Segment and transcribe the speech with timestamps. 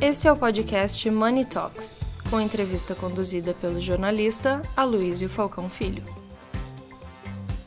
[0.00, 6.04] Esse é o podcast Money Talks, com entrevista conduzida pelo jornalista Aloysio Falcão Filho.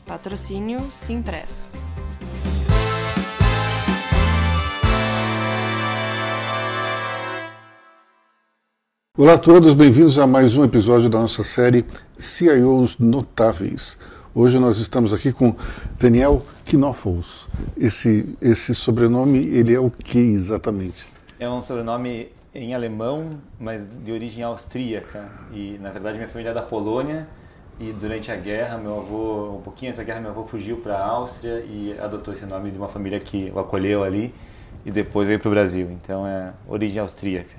[0.06, 1.72] Patrocínio Simpress.
[9.18, 11.84] Olá a todos, bem-vindos a mais um episódio da nossa série
[12.16, 13.98] CIOs Notáveis.
[14.34, 15.54] Hoje nós estamos aqui com
[16.00, 17.46] Daniel Knofels.
[17.76, 21.11] Esse, esse sobrenome, ele é o que exatamente?
[21.42, 25.28] É um sobrenome em alemão, mas de origem austríaca.
[25.52, 27.26] E, na verdade, minha família é da Polônia.
[27.80, 30.96] E durante a guerra, meu avô, um pouquinho antes da guerra, meu avô fugiu para
[30.96, 34.32] a Áustria e adotou esse nome de uma família que o acolheu ali.
[34.86, 35.90] E depois veio para o Brasil.
[35.90, 37.56] Então, é origem austríaca.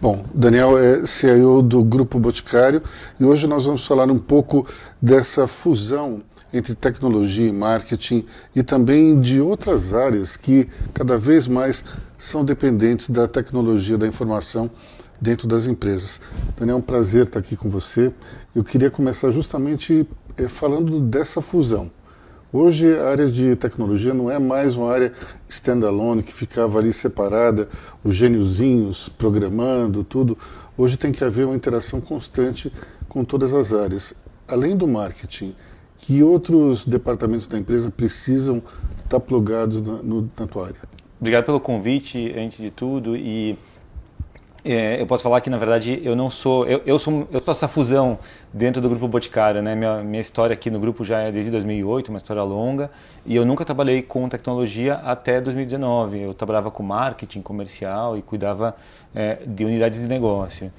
[0.00, 2.84] Bom, Daniel é CIO do Grupo Boticário
[3.18, 4.64] e hoje nós vamos falar um pouco
[5.02, 6.22] dessa fusão
[6.54, 11.84] entre tecnologia e marketing e também de outras áreas que cada vez mais
[12.16, 14.70] são dependentes da tecnologia da informação
[15.20, 16.20] dentro das empresas.
[16.56, 18.12] Daniel, é um prazer estar aqui com você.
[18.54, 21.90] Eu queria começar justamente é, falando dessa fusão.
[22.52, 25.12] Hoje a área de tecnologia não é mais uma área
[25.48, 27.68] standalone que ficava ali separada,
[28.04, 30.38] os gêniozinhos programando, tudo.
[30.78, 32.72] Hoje tem que haver uma interação constante
[33.08, 34.14] com todas as áreas.
[34.46, 35.56] Além do marketing,
[36.06, 38.62] que outros departamentos da empresa precisam
[39.02, 40.76] estar plugados na, no, na tua área?
[41.18, 43.58] Obrigado pelo convite, antes de tudo, e
[44.62, 47.52] é, eu posso falar que na verdade eu não sou eu, eu, sou eu sou
[47.52, 48.18] essa fusão
[48.52, 49.74] dentro do grupo Boticário né?
[49.74, 52.90] Minha, minha história aqui no grupo já é desde 2008 uma história longa
[53.26, 58.74] e eu nunca trabalhei com tecnologia até 2019 eu trabalhava com marketing comercial e cuidava
[59.14, 60.72] é, de unidades de negócio.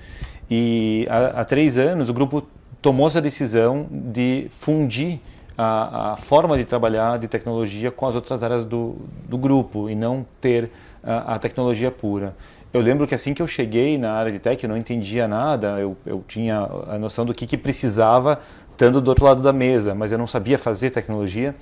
[0.49, 2.43] E há, há três anos o grupo
[2.85, 5.19] tomou essa decisão de fundir
[5.57, 8.97] a, a, forma de trabalhar de tecnologia com as outras áreas do,
[9.27, 10.69] do grupo e não ter
[11.03, 12.35] a, a, tecnologia pura.
[12.71, 15.79] Eu lembro que assim que eu cheguei na área de tech, eu não entendia nada,
[15.79, 19.95] eu, eu tinha a noção do que, que precisava estando do outro lado da mesa,
[19.95, 21.55] mas eu não sabia fazer tecnologia.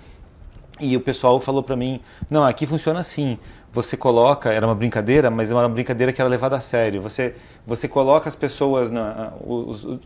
[0.78, 3.40] E o pessoal falou para mim: não, aqui funciona assim.
[3.74, 7.02] Você coloca, era uma brincadeira, mas é uma brincadeira que era levada a sério.
[7.02, 7.34] Você,
[7.66, 10.00] você coloca as pessoas, na, os, o,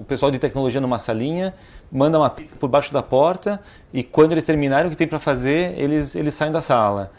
[0.00, 1.54] o pessoal de tecnologia numa salinha,
[1.92, 3.60] manda uma pizza por baixo da porta
[3.92, 7.12] e quando eles terminarem o que tem para fazer, eles, eles saem da sala.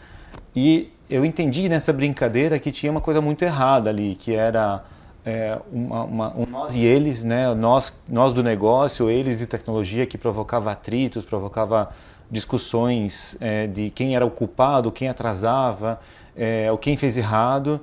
[0.54, 4.84] E eu entendi nessa brincadeira que tinha uma coisa muito errada ali, que era
[5.26, 7.52] é, uma, uma, um nós e eles, né?
[7.52, 11.90] nós, nós do negócio, eles de tecnologia, que provocava atritos, provocava
[12.30, 15.98] discussões é, de quem era o culpado, quem atrasava,
[16.36, 17.80] é, ou quem fez errado.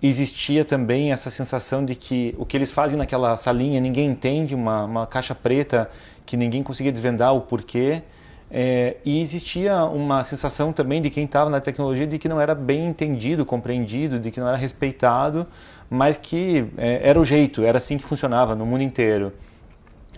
[0.00, 4.84] Existia também essa sensação de que o que eles fazem naquela salinha ninguém entende, uma,
[4.84, 5.90] uma caixa preta
[6.24, 8.02] que ninguém conseguia desvendar o porquê.
[8.50, 12.54] É, e existia uma sensação também de quem estava na tecnologia de que não era
[12.54, 15.44] bem entendido, compreendido, de que não era respeitado,
[15.90, 19.32] mas que é, era o jeito, era assim que funcionava no mundo inteiro.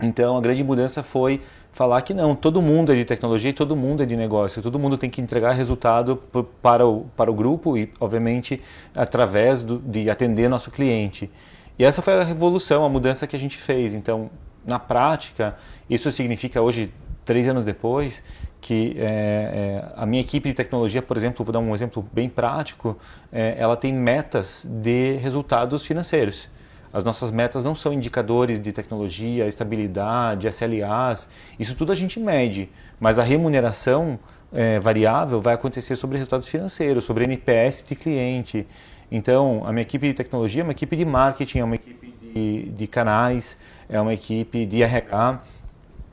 [0.01, 1.41] Então a grande mudança foi
[1.77, 4.79] falar que não, todo mundo é de tecnologia e todo mundo é de negócio, todo
[4.79, 6.19] mundo tem que entregar resultado
[6.59, 8.59] para o, para o grupo e, obviamente,
[8.95, 11.29] através do, de atender nosso cliente.
[11.77, 13.93] E essa foi a revolução, a mudança que a gente fez.
[13.93, 14.31] Então,
[14.65, 15.55] na prática,
[15.87, 16.91] isso significa hoje,
[17.23, 18.23] três anos depois,
[18.67, 22.27] que é, é, a minha equipe de tecnologia, por exemplo, vou dar um exemplo bem
[22.27, 22.97] prático,
[23.31, 26.49] é, ela tem metas de resultados financeiros.
[26.91, 32.69] As nossas metas não são indicadores de tecnologia, estabilidade, SLAs, isso tudo a gente mede,
[32.99, 34.19] mas a remuneração
[34.51, 38.67] é, variável vai acontecer sobre resultados financeiros, sobre NPS de cliente.
[39.09, 42.63] Então, a minha equipe de tecnologia é uma equipe de marketing, é uma equipe de,
[42.63, 43.57] de canais,
[43.87, 45.41] é uma equipe de RH.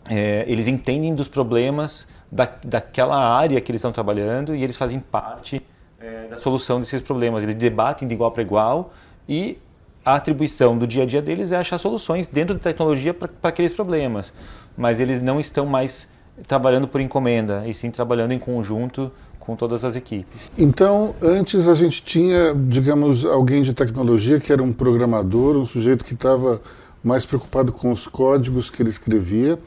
[0.09, 5.01] É, eles entendem dos problemas da, daquela área que eles estão trabalhando e eles fazem
[5.01, 5.65] parte
[6.01, 7.43] é, da solução desses problemas.
[7.43, 8.93] Eles debatem de igual para igual
[9.29, 9.59] e
[10.05, 13.73] a atribuição do dia a dia deles é achar soluções dentro da tecnologia para aqueles
[13.73, 14.33] problemas,
[14.77, 16.07] mas eles não estão mais
[16.47, 20.51] trabalhando por encomenda, e sim trabalhando em conjunto com todas as equipes.
[20.59, 26.05] Então, antes a gente tinha, digamos, alguém de tecnologia que era um programador, um sujeito
[26.05, 26.61] que estava
[27.03, 29.59] mais preocupado com os códigos que ele escrevia,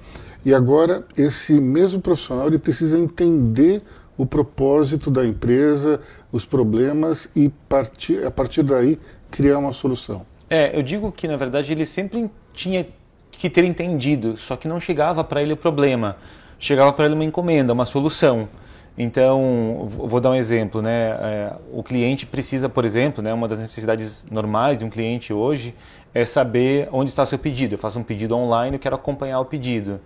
[0.45, 3.81] e agora esse mesmo profissional ele precisa entender
[4.17, 6.01] o propósito da empresa,
[6.31, 8.99] os problemas e partir, a partir daí
[9.29, 10.25] criar uma solução.
[10.49, 12.87] É, eu digo que na verdade ele sempre tinha
[13.31, 16.17] que ter entendido, só que não chegava para ele o problema,
[16.57, 18.49] chegava para ele uma encomenda, uma solução.
[18.97, 21.09] Então, vou dar um exemplo, né?
[21.09, 25.75] É, o cliente precisa, por exemplo, né, uma das necessidades normais de um cliente hoje
[26.15, 27.75] é saber onde está seu pedido.
[27.75, 30.01] Eu faço um pedido online, eu quero acompanhar o pedido.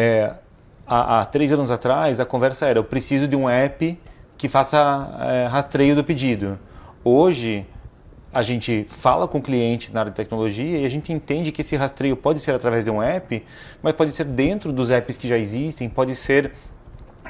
[0.00, 0.32] É,
[0.86, 3.98] há, há, três anos atrás, a conversa era: eu preciso de um app
[4.36, 4.78] que faça
[5.20, 6.56] é, rastreio do pedido.
[7.02, 7.66] Hoje,
[8.32, 11.62] a gente fala com o cliente na área de tecnologia e a gente entende que
[11.62, 13.44] esse rastreio pode ser através de um app,
[13.82, 16.52] mas pode ser dentro dos apps que já existem, pode ser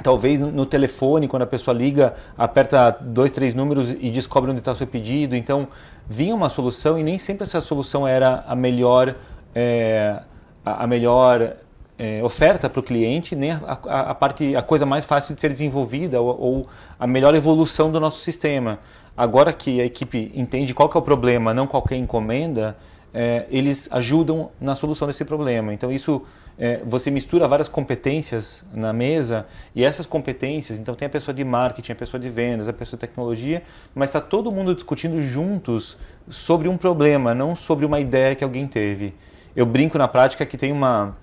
[0.03, 4.73] talvez no telefone, quando a pessoa liga, aperta dois, três números e descobre onde está
[4.73, 5.35] o seu pedido.
[5.35, 5.67] Então,
[6.07, 9.15] vinha uma solução e nem sempre essa solução era a melhor,
[9.55, 10.21] é,
[10.63, 11.57] a melhor
[11.99, 15.41] é, oferta para o cliente, nem a, a, a, parte, a coisa mais fácil de
[15.41, 16.67] ser desenvolvida ou, ou,
[16.97, 18.79] a melhor evolução do nosso sistema.
[19.17, 22.77] Agora que a equipe entende qual é o problema, não qualquer encomenda,
[23.13, 25.73] é, eles ajudam na solução desse problema.
[25.73, 26.21] Então isso
[26.57, 29.45] é, você mistura várias competências na mesa
[29.75, 32.97] e essas competências, então tem a pessoa de marketing, a pessoa de vendas, a pessoa
[32.97, 33.61] de tecnologia,
[33.93, 35.97] mas está todo mundo discutindo juntos
[36.29, 39.13] sobre um problema, não sobre uma ideia que alguém teve.
[39.53, 41.17] Eu brinco na prática que tem uma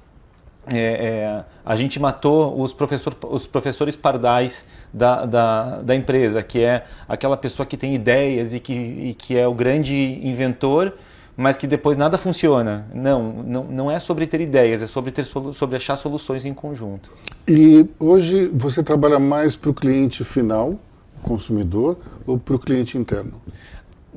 [0.72, 6.60] é, é, a gente matou os, professor, os professores pardais da, da, da, empresa, que
[6.60, 10.92] é aquela pessoa que tem ideias e que, e que é o grande inventor,
[11.36, 12.86] mas que depois nada funciona.
[12.92, 17.12] Não, não, não é sobre ter ideias, é sobre, ter sobre achar soluções em conjunto.
[17.46, 20.76] E hoje você trabalha mais para o cliente final,
[21.22, 23.40] consumidor, ou para o cliente interno?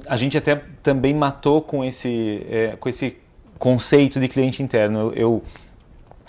[0.07, 3.17] A gente até também matou com esse, é, com esse
[3.59, 4.99] conceito de cliente interno.
[4.99, 5.43] eu, eu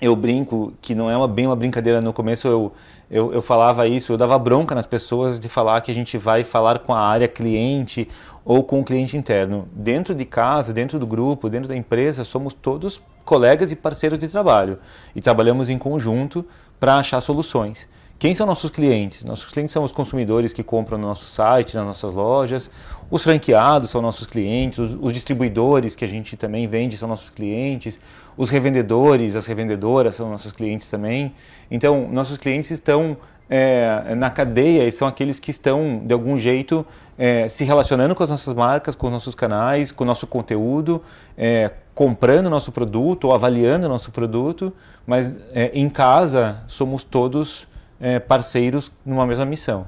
[0.01, 2.01] eu brinco que não é uma, bem uma brincadeira.
[2.01, 2.73] No começo eu,
[3.11, 6.43] eu, eu, falava isso, eu dava bronca nas pessoas de falar que a gente vai
[6.43, 8.09] falar com a área cliente
[8.45, 9.69] ou com o cliente interno.
[9.73, 14.29] Dentro de casa, dentro do grupo, dentro da empresa, somos todos colegas e parceiros de
[14.29, 14.79] trabalho
[15.15, 16.45] e trabalhamos em conjunto
[16.79, 17.87] para achar soluções.
[18.21, 19.25] Quem são nossos clientes?
[19.25, 22.71] Nossos clientes são os consumidores que compram no nosso site, nas nossas lojas.
[23.11, 24.79] Os franqueados são nossos clientes.
[24.79, 27.99] Os, os distribuidores que a gente também vende são nossos clientes.
[28.37, 31.33] Os revendedores, as revendedoras são nossos clientes também.
[31.71, 33.17] Então, nossos clientes estão
[33.49, 36.85] é, na cadeia e são aqueles que estão, de algum jeito,
[37.17, 41.03] é, se relacionando com as nossas marcas, com os nossos canais, com o nosso conteúdo,
[41.39, 44.75] é, comprando nosso produto ou avaliando nosso produto,
[45.07, 45.39] mas
[45.73, 47.70] em casa somos todos
[48.01, 49.87] é, parceiros numa mesma missão.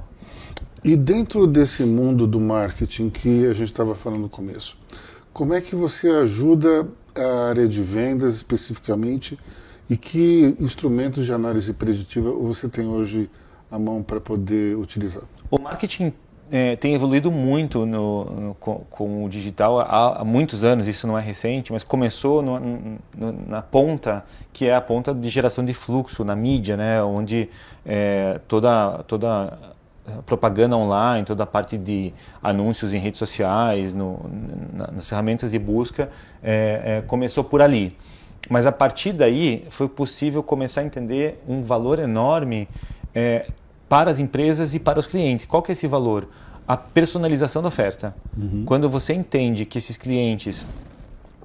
[0.85, 4.77] E dentro desse mundo do marketing que a gente estava falando no começo,
[5.33, 6.87] como é que você ajuda
[7.17, 9.39] a área de vendas especificamente
[9.89, 13.31] e que instrumentos de análise preditiva você tem hoje
[13.71, 15.25] à mão para poder utilizar?
[15.51, 16.13] O marketing
[16.51, 21.07] é, tem evoluído muito no, no, com, com, o digital há, há, muitos anos, isso
[21.07, 22.99] não é recente, mas começou no,
[23.47, 27.49] na ponta, que é a ponta de geração de fluxo na mídia, né, onde
[27.87, 29.59] é, toda, toda
[30.27, 32.13] propaganda online, toda a parte de
[32.43, 34.21] anúncios em redes sociais, no,
[34.93, 36.11] nas ferramentas de busca,
[36.43, 37.97] é, é, começou por ali.
[38.51, 42.69] Mas a partir daí foi possível começar a entender um valor enorme
[43.15, 43.47] é,
[43.93, 45.45] para as empresas e para os clientes.
[45.45, 46.27] Qual que é esse valor?
[46.67, 48.15] A personalização da oferta.
[48.35, 48.65] Uhum.
[48.65, 50.65] Quando você entende que esses clientes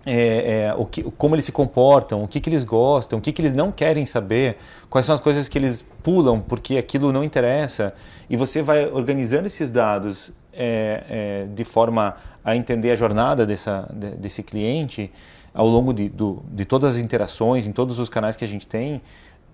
[0.05, 3.33] é, é, o que, como eles se comportam, o que, que eles gostam, o que,
[3.33, 4.55] que eles não querem saber,
[4.89, 7.93] quais são as coisas que eles pulam porque aquilo não interessa,
[8.29, 12.15] e você vai organizando esses dados é, é de forma
[12.45, 15.11] a entender a jornada dessa, desse cliente
[15.53, 18.65] ao longo de, do, de todas as interações, em todos os canais que a gente
[18.65, 19.01] tem,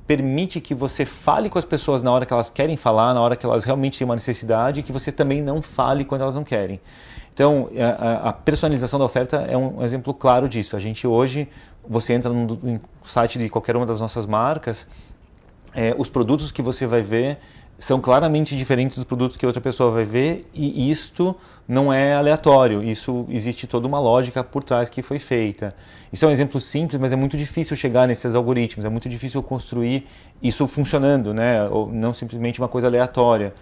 [0.05, 3.35] permite que você fale com as pessoas na hora que elas querem falar, na hora
[3.35, 6.43] que elas realmente têm uma necessidade, e que você também não fale quando elas não
[6.43, 6.79] querem.
[7.33, 7.69] Então,
[7.99, 10.75] a, a personalização da oferta é um exemplo claro disso.
[10.75, 11.47] A gente hoje,
[11.87, 14.87] você entra no, no site de qualquer uma das nossas marcas,
[15.73, 17.39] é, os produtos que você vai ver
[17.77, 21.35] são claramente diferentes dos produtos que outra pessoa vai ver e isto
[21.67, 25.73] não é aleatório, isso existe toda uma lógica por trás que foi feita.
[26.11, 29.41] Isso é um exemplo simples, mas é muito difícil chegar nesses algoritmos, é muito difícil
[29.41, 30.05] construir
[30.41, 31.67] isso funcionando, né?
[31.69, 33.53] Ou não simplesmente uma coisa aleatória.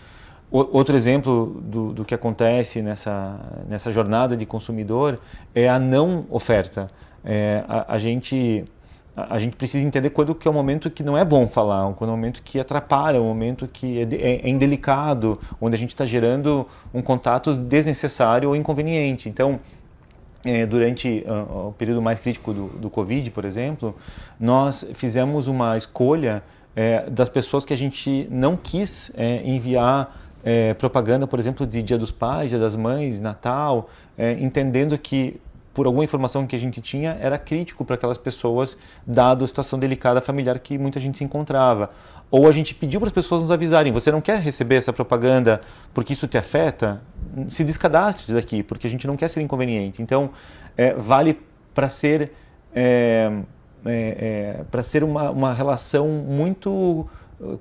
[0.50, 3.40] O, outro exemplo do, do que acontece nessa,
[3.70, 5.20] nessa jornada de consumidor
[5.54, 6.90] é a não oferta.
[7.24, 8.66] É, a, a gente
[9.16, 12.12] a gente precisa entender quando que é o momento que não é bom falar, quando
[12.12, 15.90] é o momento que atrapalha, o momento que é, é, é indelicado, onde a gente
[15.90, 19.28] está gerando um contato desnecessário ou inconveniente.
[19.28, 19.60] Então,
[20.46, 23.96] é, durante uh, o período mais crítico do, do Covid, por exemplo,
[24.40, 26.42] nós fizemos uma escolha
[26.76, 31.84] é, das pessoas que a gente não quis é, enviar é, propaganda, por exemplo, de
[31.84, 35.40] Dia dos Pais, Dia das Mães, Natal, é, entendendo que
[35.74, 39.80] por alguma informação que a gente tinha, era crítico para aquelas pessoas, dado a situação
[39.80, 41.92] delicada familiar que muita gente se encontrava.
[42.30, 45.62] Ou a gente pediu para as pessoas nos avisarem: você não quer receber essa propaganda
[45.94, 47.02] porque isso te afeta?
[47.50, 50.02] Se descadastre daqui, porque a gente não quer ser inconveniente.
[50.02, 50.32] Então,
[50.78, 51.40] é, vale
[51.74, 52.32] para ser,
[52.74, 53.32] é,
[53.86, 57.08] é, é para ser uma, uma relação muito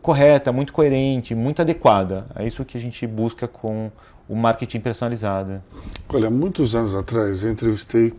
[0.02, 2.26] correta, muito coerente, muito adequada.
[2.36, 3.90] É isso que a gente busca com
[4.30, 5.60] o marketing personalizado.
[6.08, 8.14] Olha, muitos anos atrás eu entrevistei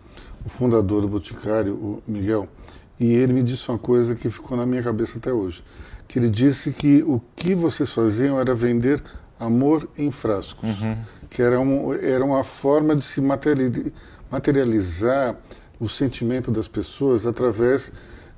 [0.45, 2.49] o fundador do Boticário, o Miguel,
[2.99, 5.63] e ele me disse uma coisa que ficou na minha cabeça até hoje.
[6.09, 9.01] Que ele disse que o que vocês faziam era vender
[9.39, 10.97] amor em frascos, uhum.
[11.29, 13.21] que era, um, era uma forma de se
[14.29, 15.37] materializar
[15.79, 17.89] o sentimento das pessoas através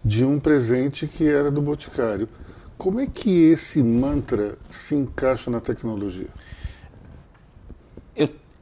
[0.05, 2.29] de um presente que era do Boticário.
[2.77, 6.29] Como é que esse mantra se encaixa na tecnologia?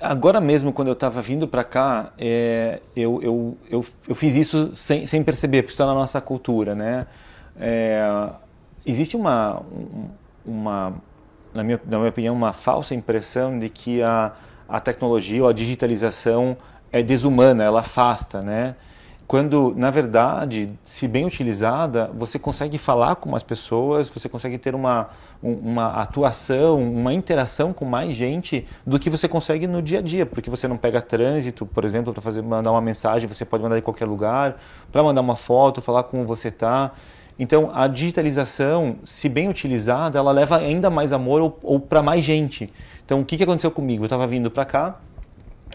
[0.02, 4.76] Agora mesmo, quando eu estava vindo para cá, é, eu, eu, eu, eu, fiz isso
[4.76, 6.74] sem, sem perceber, porque está na nossa cultura.
[6.74, 7.06] Né?
[7.60, 8.30] É,
[8.86, 9.62] existe uma,
[10.46, 10.94] uma
[11.54, 14.34] na, minha, na minha opinião, uma falsa impressão de que a,
[14.68, 16.58] a tecnologia ou a digitalização
[16.92, 18.76] é desumana, ela afasta, né?
[19.32, 24.76] Quando, na verdade, se bem utilizada, você consegue falar com as pessoas, você consegue ter
[24.76, 25.08] uma,
[25.42, 30.26] uma atuação, uma interação com mais gente do que você consegue no dia a dia,
[30.26, 33.78] porque você não pega trânsito, por exemplo, para fazer mandar uma mensagem, você pode mandar
[33.78, 34.60] em qualquer lugar,
[34.92, 36.92] para mandar uma foto, falar como você está.
[37.40, 42.22] Então, a digitalização, se bem utilizada, ela leva ainda mais amor ou, ou para mais
[42.26, 42.70] gente.
[43.06, 44.04] Então, o que, que aconteceu comigo?
[44.04, 45.00] Eu estava vindo para cá,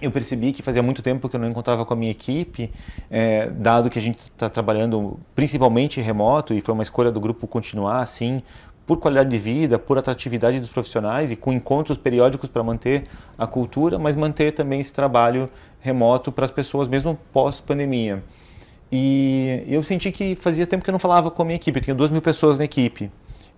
[0.02, 2.70] eu percebi que fazia muito tempo que eu não encontrava com a minha equipe,
[3.10, 7.46] é, dado que a gente está trabalhando principalmente remoto e foi uma escolha do grupo
[7.46, 8.42] continuar assim,
[8.86, 13.04] por qualidade de vida, por atratividade dos profissionais e com encontros periódicos para manter
[13.36, 15.50] a cultura, mas manter também esse trabalho
[15.80, 18.22] remoto para as pessoas mesmo pós-pandemia.
[18.90, 21.82] E eu senti que fazia tempo que eu não falava com a minha equipe, eu
[21.82, 23.10] tinha duas mil pessoas na equipe.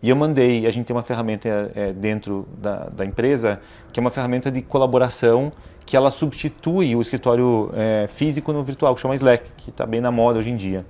[0.03, 3.61] E eu mandei, a gente tem uma ferramenta é, dentro da, da, empresa,
[3.93, 5.53] que é uma ferramenta de colaboração
[5.89, 10.03] que ela substitui o escritório é, físico no virtual, que chama Slack, que está bem
[10.03, 10.85] na moda hoje em dia.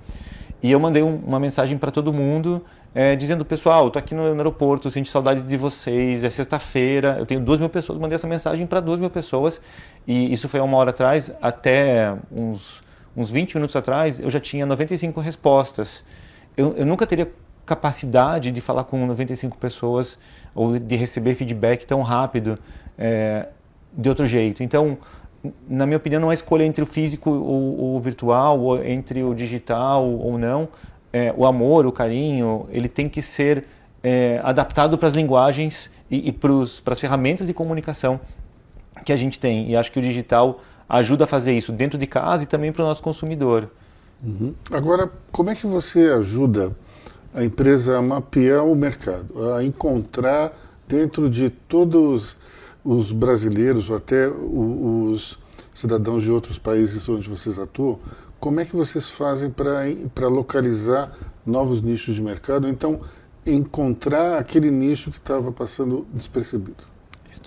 [0.61, 2.61] E eu mandei um, uma mensagem para todo mundo,
[2.93, 7.39] é, dizendo, pessoal, estou aqui no, aeroporto, sinto saudade de vocês, é sexta-feira, eu tenho
[7.39, 9.61] duas mil pessoas, mandei essa mensagem para duas mil pessoas,
[10.05, 12.83] e isso foi uma hora atrás, até uns,
[13.15, 16.03] uns 20 minutos atrás, eu já tinha 95 respostas.
[16.57, 17.31] Eu, eu nunca teria
[17.65, 20.19] capacidade de falar com 95 pessoas
[20.53, 22.59] ou de receber feedback tão rápido
[22.97, 23.47] é,
[23.93, 24.63] de outro jeito.
[24.63, 24.97] Então,
[25.67, 29.33] na minha opinião, não é escolha entre o físico ou o virtual, ou entre o
[29.33, 30.67] digital ou não.
[31.11, 33.65] É, o amor, o carinho, ele tem que ser
[34.03, 38.19] é, adaptado para as linguagens e, e para as ferramentas de comunicação
[39.03, 39.69] que a gente tem.
[39.69, 42.83] E acho que o digital ajuda a fazer isso dentro de casa e também para
[42.83, 43.69] o nosso consumidor.
[44.23, 44.53] Uhum.
[44.71, 46.75] Agora, como é que você ajuda
[47.33, 50.51] a empresa a mapear o mercado, a encontrar
[50.87, 52.37] dentro de todos
[52.83, 55.37] os brasileiros ou até os
[55.73, 57.99] cidadãos de outros países onde vocês atuam,
[58.39, 61.11] como é que vocês fazem para localizar
[61.45, 62.67] novos nichos de mercado?
[62.67, 63.01] Então,
[63.45, 66.83] encontrar aquele nicho que estava passando despercebido.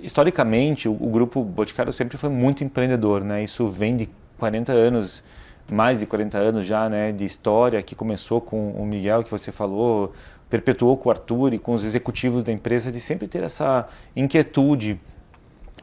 [0.03, 3.43] Historicamente, o, o, grupo Boticário sempre foi muito empreendedor, né?
[3.43, 4.09] Isso vem de
[4.39, 5.25] 40 anos
[5.71, 9.53] mais de 40 anos já né, de história, que começou com o Miguel, que você
[9.53, 10.13] falou,
[10.51, 15.01] perpetuou com o Arthur e com os executivos da empresa, de sempre ter essa inquietude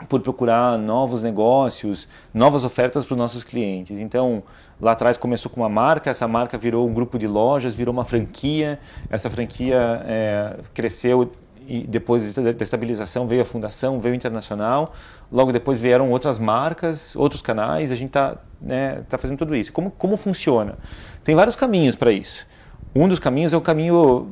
[0.08, 4.00] por procurar novos negócios, novas ofertas para os nossos clientes.
[4.00, 4.44] Então,
[4.80, 8.06] lá atrás começou com uma marca, essa marca virou um grupo de lojas, virou uma
[8.06, 8.80] franquia,
[9.10, 11.32] essa franquia é, cresceu
[11.68, 14.94] e depois da estabilização veio a fundação, veio o internacional,
[15.32, 19.72] logo depois vieram outras marcas, outros canais, a gente está né, tá fazendo tudo isso.
[19.72, 20.80] Como, como funciona?
[21.24, 22.48] Tem vários caminhos para isso.
[22.96, 24.30] Um dos caminhos é o caminho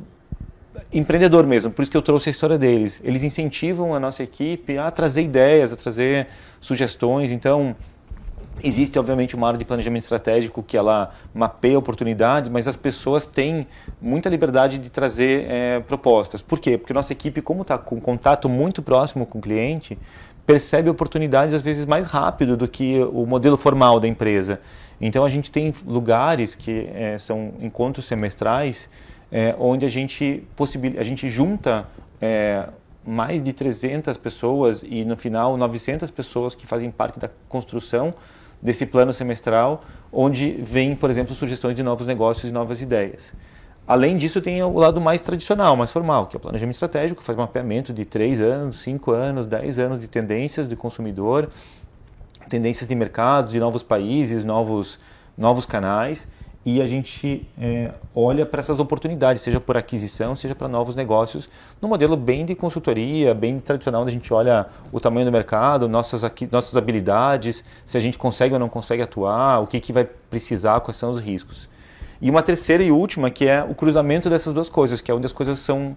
[0.91, 2.99] empreendedor mesmo, por isso que eu trouxe a história deles.
[3.03, 6.27] Eles incentivam a nossa equipe a trazer ideias, a trazer
[6.59, 7.75] sugestões, então
[8.63, 13.67] Existe, obviamente, uma área de planejamento estratégico que ela mapeia oportunidades, mas as pessoas têm
[14.01, 16.41] muita liberdade de trazer é, propostas.
[16.41, 16.75] Por quê?
[16.75, 19.97] Porque nossa equipe, como está com contato muito próximo com o cliente,
[20.43, 24.59] percebe oportunidades às vezes mais rápido do que o modelo formal da empresa.
[24.99, 28.89] Então a gente tem lugares que é, são encontros semestrais
[29.31, 30.99] é, onde a gente, possibil...
[30.99, 31.85] a gente junta
[32.21, 32.67] é,
[33.05, 38.13] mais de 300 pessoas e no final 900 pessoas que fazem parte da construção
[38.61, 43.33] desse plano semestral, onde vem, por exemplo, sugestões de novos negócios e novas ideias.
[43.87, 47.37] Além disso, tem o lado mais tradicional, mais formal, que é o planejamento estratégico, faz
[47.37, 51.49] mapeamento de 3 anos, 5 anos, 10 anos de tendências do consumidor,
[52.49, 54.99] tendências de mercado, de novos países, novos,
[55.37, 56.27] novos canais,
[56.69, 61.49] e a gente é, olha para essas oportunidades, seja por aquisição, seja para novos negócios,
[61.81, 65.87] no modelo bem de consultoria, bem tradicional, onde a gente olha o tamanho do mercado,
[65.87, 70.03] nossas, nossas habilidades, se a gente consegue ou não consegue atuar, o que, que vai
[70.03, 71.69] precisar, quais são os riscos.
[72.21, 75.25] E uma terceira e última, que é o cruzamento dessas duas coisas, que é onde
[75.25, 75.95] as coisas são,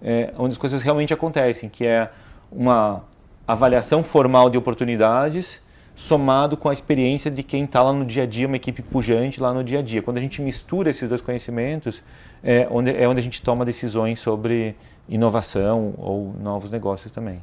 [0.00, 2.08] é, onde as coisas realmente acontecem, que é
[2.48, 3.02] uma
[3.44, 5.60] avaliação formal de oportunidades
[6.06, 9.40] somado com a experiência de quem está lá no dia a dia, uma equipe pujante
[9.40, 10.02] lá no dia a dia.
[10.02, 12.02] Quando a gente mistura esses dois conhecimentos,
[12.42, 14.74] é onde, é onde a gente toma decisões sobre
[15.08, 17.40] inovação ou novos negócios também.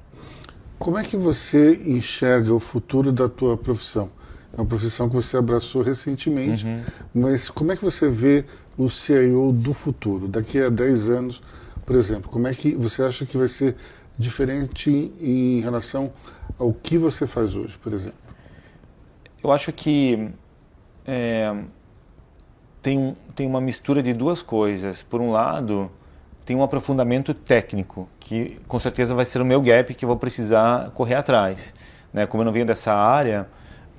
[0.78, 4.12] Como é que você enxerga o futuro da tua profissão?
[4.52, 6.82] É uma profissão que você abraçou recentemente, uhum.
[7.14, 8.44] mas como é que você vê
[8.78, 10.28] o CIO do futuro?
[10.28, 11.42] Daqui a 10 anos,
[11.86, 13.76] por exemplo, como é que você acha que vai ser
[14.18, 16.12] diferente em relação
[16.58, 18.29] ao que você faz hoje, por exemplo?
[19.42, 20.30] Eu acho que
[21.08, 21.56] é,
[22.82, 25.02] tem, tem uma mistura de duas coisas.
[25.02, 25.90] Por um lado,
[26.46, 30.18] tem um aprofundamento técnico, que com certeza vai ser o meu gap que eu vou
[30.18, 31.74] precisar correr atrás.
[32.14, 32.26] Né?
[32.26, 33.48] Como eu não venho dessa área,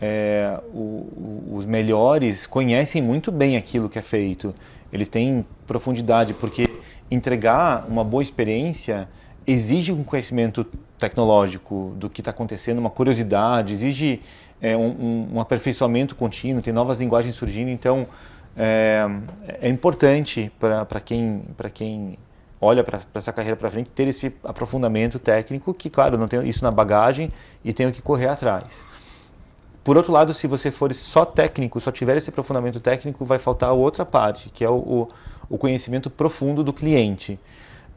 [0.00, 4.54] é, o, os melhores conhecem muito bem aquilo que é feito.
[4.92, 6.68] Eles têm profundidade, porque
[7.11, 9.09] entregar uma boa experiência
[9.47, 10.66] exige um conhecimento
[10.99, 14.20] tecnológico do que está acontecendo, uma curiosidade, exige
[14.61, 18.07] é, um, um, aperfeiçoamento contínuo, tem novas linguagens surgindo, então
[18.57, 19.07] é,
[19.62, 22.19] é importante para quem, quem
[22.61, 26.62] olha para essa carreira para frente ter esse aprofundamento técnico que, claro, não tenho isso
[26.62, 27.33] na bagagem
[27.64, 28.64] e tenho que correr atrás.
[29.83, 33.73] Por outro lado, se você for só técnico, só tiver esse aprofundamento técnico, vai faltar
[33.73, 35.09] outra parte, que é o, o,
[35.49, 37.40] o conhecimento profundo do cliente.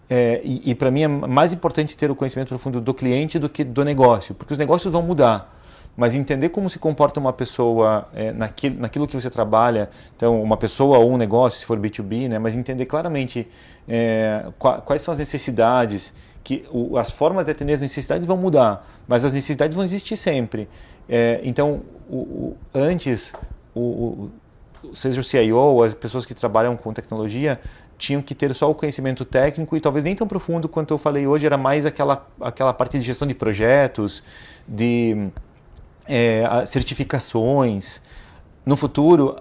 [0.09, 3.49] É, e, e para mim é mais importante ter o conhecimento profundo do cliente do
[3.49, 5.53] que do negócio, porque os negócios vão mudar
[5.95, 10.57] mas entender como se comporta uma pessoa é, naquilo, naquilo que você trabalha, então uma
[10.57, 13.47] pessoa ou um negócio, se for B2B, né, mas entender claramente
[13.87, 18.87] é, quais são as necessidades, que o, as formas de atender as necessidades vão mudar,
[19.07, 20.67] mas as necessidades vão existir sempre.
[21.07, 23.33] É, então, o, o, antes,
[24.93, 27.59] seja o CIO as pessoas que trabalham com tecnologia,
[27.97, 31.27] tinham que ter só o conhecimento técnico e talvez nem tão profundo quanto eu falei
[31.27, 34.23] hoje, era mais aquela, aquela parte de gestão de projetos,
[34.67, 35.29] de
[36.07, 38.01] é, certificações.
[38.65, 39.37] No futuro,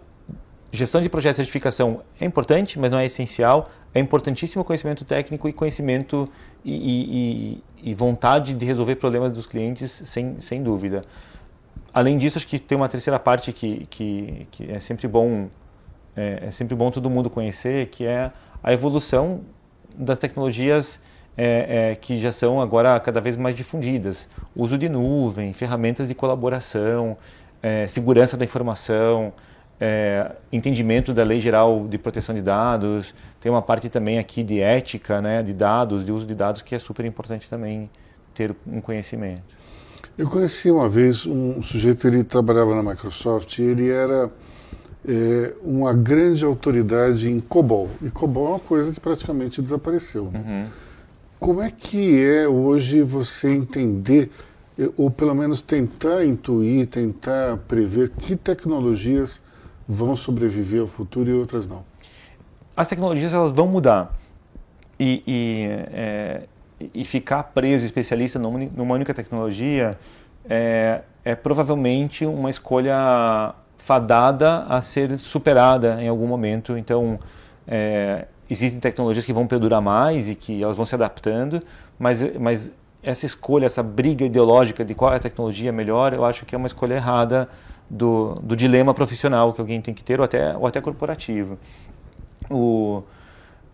[0.71, 3.71] gestão de projetos de certificação é importante, mas não é essencial.
[3.95, 6.29] É importantíssimo conhecimento técnico e conhecimento
[6.65, 11.05] e, e, e, vontade de resolver problemas dos clientes, sem, sem dúvida.
[11.93, 15.49] Além disso, acho que tem uma terceira parte que, que, que é sempre bom
[16.17, 18.31] é, é sempre bom todo mundo conhecer, que é
[18.63, 19.41] a evolução
[19.95, 21.01] das tecnologias
[21.37, 24.29] é, é, que já são agora cada vez mais difundidas.
[24.55, 27.17] Uso de nuvem, ferramentas de colaboração,
[27.63, 29.33] é, segurança da informação,
[29.81, 33.15] é, entendimento da lei geral de proteção de dados.
[33.41, 36.75] Tem uma parte também aqui de ética, né, de dados, de uso de dados, que
[36.75, 37.91] é super importante também
[38.35, 39.43] ter um conhecimento.
[40.17, 44.31] Eu conheci uma vez um sujeito, ele trabalhava na Microsoft e ele era
[45.09, 47.89] é, uma grande autoridade em COBOL.
[48.03, 50.31] E COBOL é uma coisa que praticamente desapareceu.
[50.31, 50.45] Né?
[50.47, 50.82] Uhum.
[51.43, 54.31] Como é que é hoje você entender,
[54.79, 59.43] eh, ou pelo menos tentar intuir, tentar prever que tecnologias
[59.85, 61.83] vão sobreviver ao futuro e outras não?
[62.77, 64.17] As tecnologias elas vão mudar.
[65.01, 66.43] E, e, é,
[66.95, 69.99] e ficar preso, especialista numa única tecnologia,
[70.49, 76.79] é, é provavelmente uma escolha fadada a ser superada em algum momento.
[76.79, 77.19] Então,
[77.67, 81.63] é, existem tecnologias que vão perdurar mais e que elas vão se adaptando,
[81.99, 82.71] mas, mas
[83.03, 86.59] essa escolha, essa briga ideológica de qual é a tecnologia melhor, eu acho que é
[86.59, 87.49] uma escolha errada
[87.89, 91.59] do, do dilema profissional que alguém tem que ter ou até, ou até corporativo.
[92.51, 93.03] O,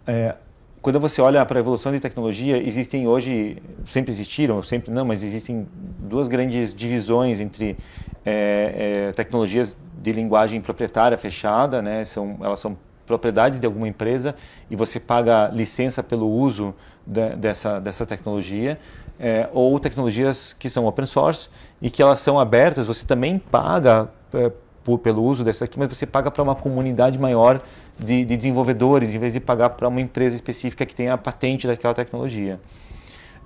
[0.07, 0.37] é,
[0.81, 5.25] quando você olha para a evolução de tecnologia, existem hoje, sempre existiram, sempre não, mas
[5.25, 5.67] existem
[5.99, 7.77] duas grandes divisões entre
[8.25, 12.77] é, é, tecnologias de linguagem proprietária fechada, né, são, elas são
[13.09, 14.37] propriedade de alguma empresa
[14.71, 18.79] e você paga licença pelo uso de, dessa, dessa tecnologia,
[19.19, 21.49] é, ou tecnologias que são open source
[21.83, 24.53] e que elas são abertas, você também paga é,
[24.85, 27.61] por, pelo uso dessa aqui, mas você paga para uma comunidade maior
[27.99, 31.67] de, de desenvolvedores, em vez de pagar para uma empresa específica que tem a patente
[31.67, 32.61] daquela tecnologia.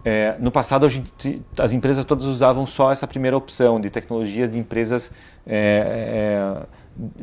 [0.05, 4.59] É, no passado, gente, as empresas todas usavam só essa primeira opção de tecnologias de
[4.59, 5.12] empresas
[5.46, 6.66] é, é,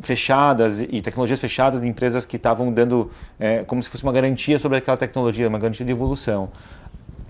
[0.02, 4.58] fechadas e tecnologias fechadas de empresas que estavam dando é, como se fosse uma garantia
[4.58, 6.50] sobre aquela tecnologia, uma garantia de evolução.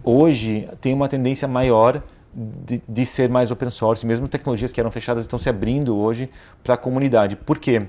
[0.03, 2.03] Hoje tem uma tendência maior
[2.35, 6.31] de, de ser mais open source, mesmo tecnologias que eram fechadas estão se abrindo hoje
[6.62, 7.37] para a comunidade.
[7.37, 7.87] Por quê?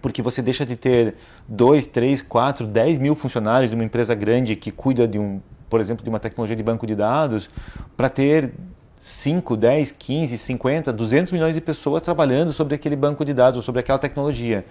[0.00, 1.16] Porque você deixa de ter
[1.48, 5.80] 2, 3, 4, 10 mil funcionários de uma empresa grande que cuida de um, por
[5.80, 7.50] exemplo, de uma tecnologia de banco de dados,
[7.96, 8.52] para ter
[9.08, 13.62] 5, 10, 15, 50, 200 milhões de pessoas trabalhando sobre aquele banco de dados, ou
[13.62, 14.64] sobre aquela tecnologia.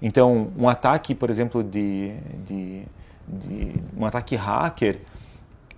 [0.00, 2.12] Então, um ataque, por exemplo, de,
[2.46, 2.82] de,
[3.28, 4.98] de um ataque hacker,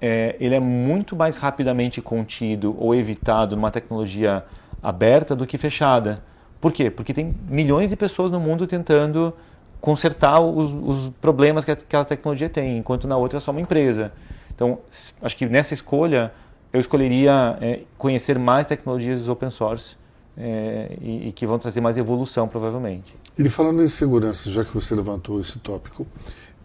[0.00, 4.44] é, ele é muito mais rapidamente contido ou evitado numa tecnologia
[4.82, 6.22] aberta do que fechada.
[6.60, 6.90] Por quê?
[6.90, 9.34] Porque tem milhões de pessoas no mundo tentando
[9.80, 14.12] consertar os, os problemas que aquela tecnologia tem, enquanto na outra é só uma empresa.
[14.54, 14.78] Então,
[15.20, 16.32] acho que nessa escolha
[16.74, 19.96] eu escolheria é, conhecer mais tecnologias open source
[20.36, 23.14] é, e, e, que vão trazer mais evolução, provavelmente.
[23.38, 26.04] E falando em segurança, já que você levantou esse tópico,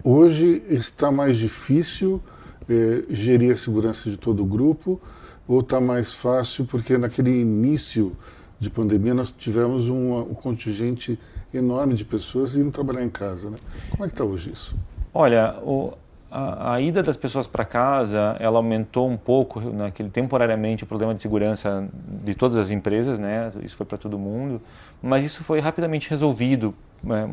[0.04, 2.20] hoje está mais difícil
[2.68, 5.00] é, gerir a segurança de todo o grupo
[5.48, 8.18] ou está mais fácil porque naquele início
[8.58, 11.20] de pandemia nós tivemos um, um contingente
[11.54, 13.52] enorme de pessoas indo trabalhar em casa.
[13.52, 13.60] Né?
[13.92, 14.76] Como é que está hoje isso?
[15.14, 15.94] Olha, o,
[16.32, 21.14] a, a, ida das pessoas para casa, ela aumentou um pouco, naquele temporariamente, o problema
[21.16, 21.88] de segurança
[22.24, 23.52] de todas as empresas, né?
[23.64, 24.62] Isso foi para todo mundo,
[25.02, 26.74] mas isso foi rapidamente resolvido.
[27.04, 27.28] Né?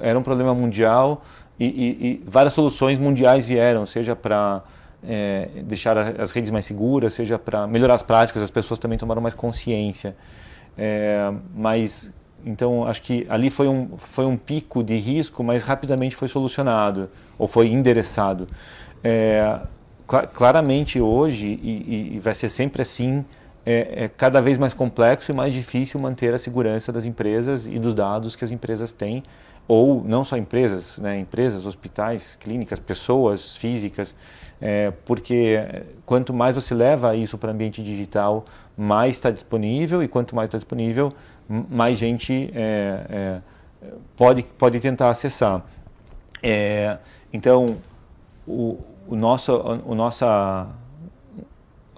[0.00, 1.22] Era um problema mundial
[1.58, 4.62] e, e, e várias soluções mundiais vieram, seja para
[5.06, 9.20] é, deixar as redes mais seguras, seja para melhorar as práticas, as pessoas também tomaram
[9.20, 10.16] mais consciência.
[10.78, 16.16] É, mas então, acho que ali foi um, foi um pico de risco, mas rapidamente
[16.16, 18.46] foi solucionado, ou foi endereçado.
[19.02, 19.60] É,
[20.08, 23.24] cl claramente hoje, e, e, vai ser sempre assim,
[23.64, 27.78] é, é, cada vez mais complexo e mais difícil manter a segurança das empresas e
[27.78, 29.22] dos dados que as empresas têm,
[29.66, 34.14] ou não só empresas, né, empresas, hospitais, clínicas, pessoas físicas,
[34.60, 35.58] é, porque
[36.04, 38.44] quanto mais você leva isso para o ambiente digital,
[38.76, 41.14] mais está disponível, e quanto mais está disponível,
[41.48, 43.40] mais gente é, é,
[44.14, 45.64] pode, pode tentar acessar.
[47.32, 47.76] Então,
[48.46, 49.52] o, o nosso,
[49.86, 50.66] o nossa,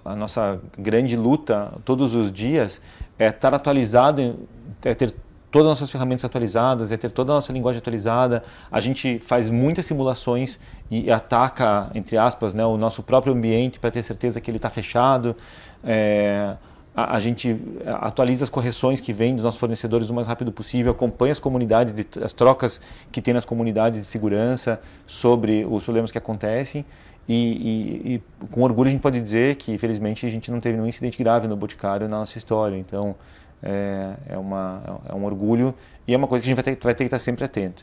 [0.03, 2.81] a nossa grande luta todos os dias
[3.17, 4.35] é estar atualizado,
[4.83, 5.13] é ter
[5.53, 8.43] todas as nossas ferramentas atualizadas, é ter toda a nossa linguagem atualizada.
[8.71, 13.91] A gente faz muitas simulações e ataca, entre aspas, né, o nosso próprio ambiente para
[13.91, 15.35] ter certeza que ele está fechado.
[15.83, 16.55] É,
[16.95, 20.91] a, a, gente atualiza as correções que vêm dos nossos fornecedores o mais rápido possível,
[20.91, 22.79] acompanha as comunidades, de, as trocas
[23.11, 26.85] que tem nas comunidades de segurança sobre os problemas que acontecem.
[27.27, 30.75] E, e, e, com orgulho a gente pode dizer que, infelizmente, a gente não teve
[30.75, 32.75] nenhum incidente grave no Boticário na nossa história.
[32.77, 33.15] Então,
[33.63, 35.73] é, é, uma, é um orgulho
[36.05, 37.81] e é uma coisa que a gente vai ter, vai ter que estar sempre atento.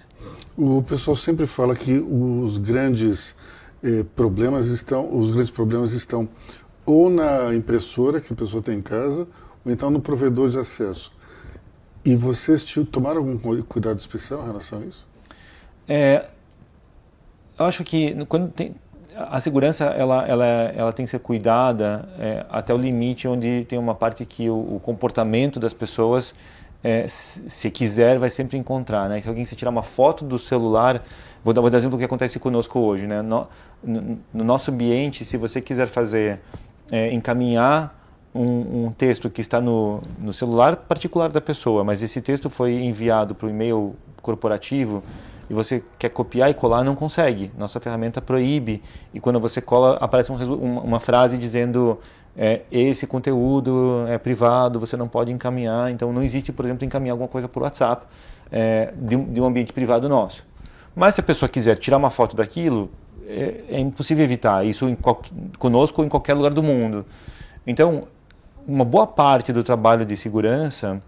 [0.57, 3.35] O pessoal sempre fala que os grandes
[3.83, 6.29] eh, problemas estão, os grandes problemas estão
[6.91, 9.27] ou na impressora que a pessoa tem em casa,
[9.65, 11.13] ou então no provedor de acesso.
[12.05, 15.07] E vocês tomaram algum cuidado especial em relação a isso?
[15.89, 16.27] É,
[17.59, 18.75] eu acho que quando tem,
[19.15, 23.79] a segurança ela, ela, ela tem que ser cuidada é, até o limite onde tem
[23.79, 26.35] uma parte que o, o comportamento das pessoas,
[26.83, 29.09] é, se quiser, vai sempre encontrar.
[29.09, 29.21] Né?
[29.21, 31.05] Se alguém se tirar uma foto do celular,
[31.45, 33.07] vou dar, vou dar exemplo do que acontece conosco hoje.
[33.07, 33.23] Né?
[33.23, 33.47] No,
[33.83, 36.41] no, no nosso ambiente, se você quiser fazer
[36.91, 37.99] é, encaminhar
[38.35, 42.75] um, um, texto que está no, no celular particular da pessoa, mas esse texto foi
[42.75, 45.03] enviado para o e-mail corporativo
[45.49, 47.51] e você quer copiar e colar, não consegue.
[47.59, 51.99] Nossa ferramenta proíbe e quando você cola aparece um, uma frase dizendo
[52.37, 55.91] é, esse conteúdo é privado, você não pode encaminhar.
[55.91, 58.07] Então não existe, por exemplo, encaminhar alguma coisa por WhatsApp
[58.51, 60.47] é, de, de um ambiente privado nosso.
[60.95, 62.91] Mas se a pessoa quiser tirar uma foto daquilo,
[63.31, 64.97] é, é impossível evitar isso em
[65.59, 67.05] conosco ou em qualquer lugar do mundo.
[67.67, 68.09] Então,
[68.67, 71.03] uma boa parte do trabalho de segurança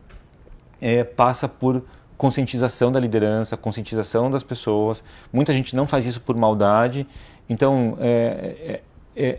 [0.80, 1.82] é, passa por
[2.16, 5.02] conscientização da liderança, conscientização das pessoas.
[5.32, 7.06] Muita gente não faz isso por maldade.
[7.48, 8.80] Então, é,
[9.16, 9.38] é, é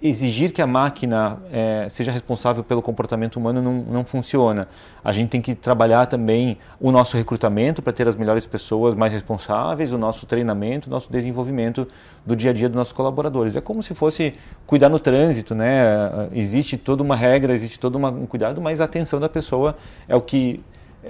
[0.00, 4.68] exigir que a máquina é, seja responsável pelo comportamento humano não, não funciona.
[5.02, 9.12] A gente tem que trabalhar também o nosso recrutamento para ter as melhores pessoas mais
[9.12, 11.86] responsáveis, o nosso treinamento, o nosso desenvolvimento
[12.24, 13.56] do dia a dia dos nossos colaboradores.
[13.56, 14.34] É como se fosse
[14.66, 16.28] cuidar no trânsito, né?
[16.32, 19.76] Existe toda uma regra, existe todo uma, um cuidado, mas a atenção da pessoa
[20.08, 20.60] é o que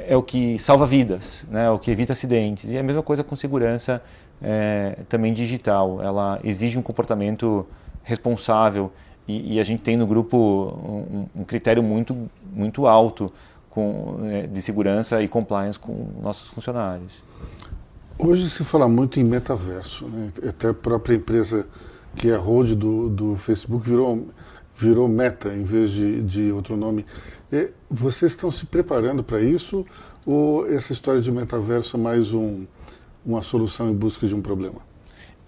[0.06, 1.66] é o que salva vidas, né?
[1.66, 2.70] É o que evita acidentes.
[2.70, 4.02] E é a mesma coisa com segurança
[4.40, 6.02] é, também digital.
[6.02, 7.66] Ela exige um comportamento
[8.08, 8.90] responsável
[9.28, 12.16] e, e a gente tem no grupo um, um critério muito,
[12.50, 13.30] muito alto
[13.68, 17.12] com, é, de segurança e compliance com nossos funcionários.
[18.18, 20.32] Hoje se fala muito em metaverso, né?
[20.48, 21.68] até a própria empresa
[22.16, 24.26] que é a hold do, do Facebook virou,
[24.74, 27.04] virou Meta em vez de, de outro nome.
[27.52, 29.84] E vocês estão se preparando para isso
[30.24, 32.66] ou essa história de metaverso é mais um,
[33.24, 34.87] uma solução em busca de um problema?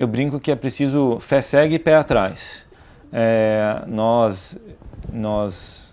[0.00, 2.64] Eu brinco que é preciso fé cega e pé atrás.
[3.12, 4.56] É, nós,
[5.12, 5.92] nós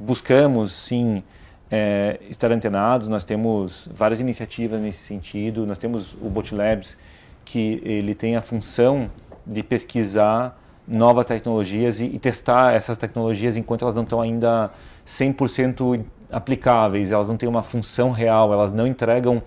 [0.00, 1.22] buscamos, sim,
[1.70, 6.96] é, estar antenados, nós temos várias iniciativas nesse sentido, nós temos o Bot Labs,
[7.44, 9.10] que ele tem a função
[9.46, 14.70] de pesquisar novas tecnologias e, e testar essas tecnologias enquanto elas não estão ainda
[15.06, 19.42] 100% aplicáveis, elas não têm uma função real, elas não entregam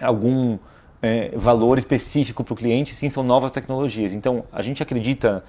[0.00, 0.56] algum
[1.02, 4.12] é, valor específico para o cliente, sim, são novas tecnologias.
[4.12, 5.44] Então, a gente acredita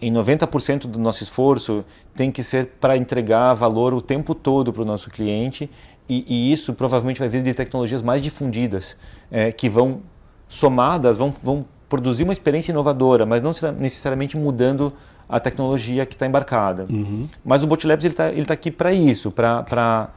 [0.00, 4.82] em 90% do nosso esforço tem que ser para entregar valor o tempo todo para
[4.82, 5.70] o nosso cliente
[6.08, 8.96] e, e, isso provavelmente vai vir de tecnologias mais difundidas,
[9.30, 10.02] é, que vão
[10.46, 14.92] somadas, vão, vão produzir uma experiência inovadora, mas não necessariamente mudando
[15.26, 16.86] a tecnologia que está embarcada.
[16.90, 17.26] Uhum.
[17.42, 20.10] Mas o Botlabs está ele tá aqui para isso, para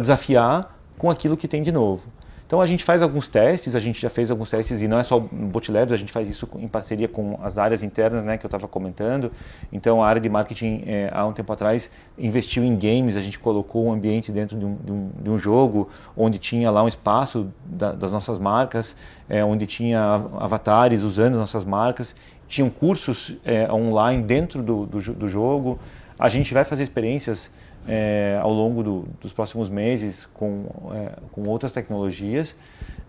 [0.00, 2.02] desafiar com aquilo que tem de novo.
[2.46, 5.02] Então a gente faz alguns testes, a gente já fez alguns testes e não é
[5.02, 8.44] só no Botlabs, a gente faz isso em parceria com as áreas internas, né, que
[8.44, 9.32] eu estava comentando.
[9.72, 13.38] Então a área de marketing é, há um tempo atrás investiu em games, a gente
[13.38, 16.88] colocou um ambiente dentro de um, de um, de um jogo onde tinha lá um
[16.88, 18.94] espaço da, das nossas marcas,
[19.26, 20.00] é, onde tinha
[20.38, 22.14] avatares usando nossas marcas,
[22.46, 25.78] tinham cursos é, online dentro do, do, do jogo.
[26.18, 27.50] A gente vai fazer experiências
[27.86, 32.54] é, ao longo do, dos próximos meses com, é, com outras tecnologias,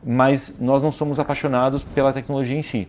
[0.03, 2.87] mas nós não somos apaixonados pela tecnologia em si.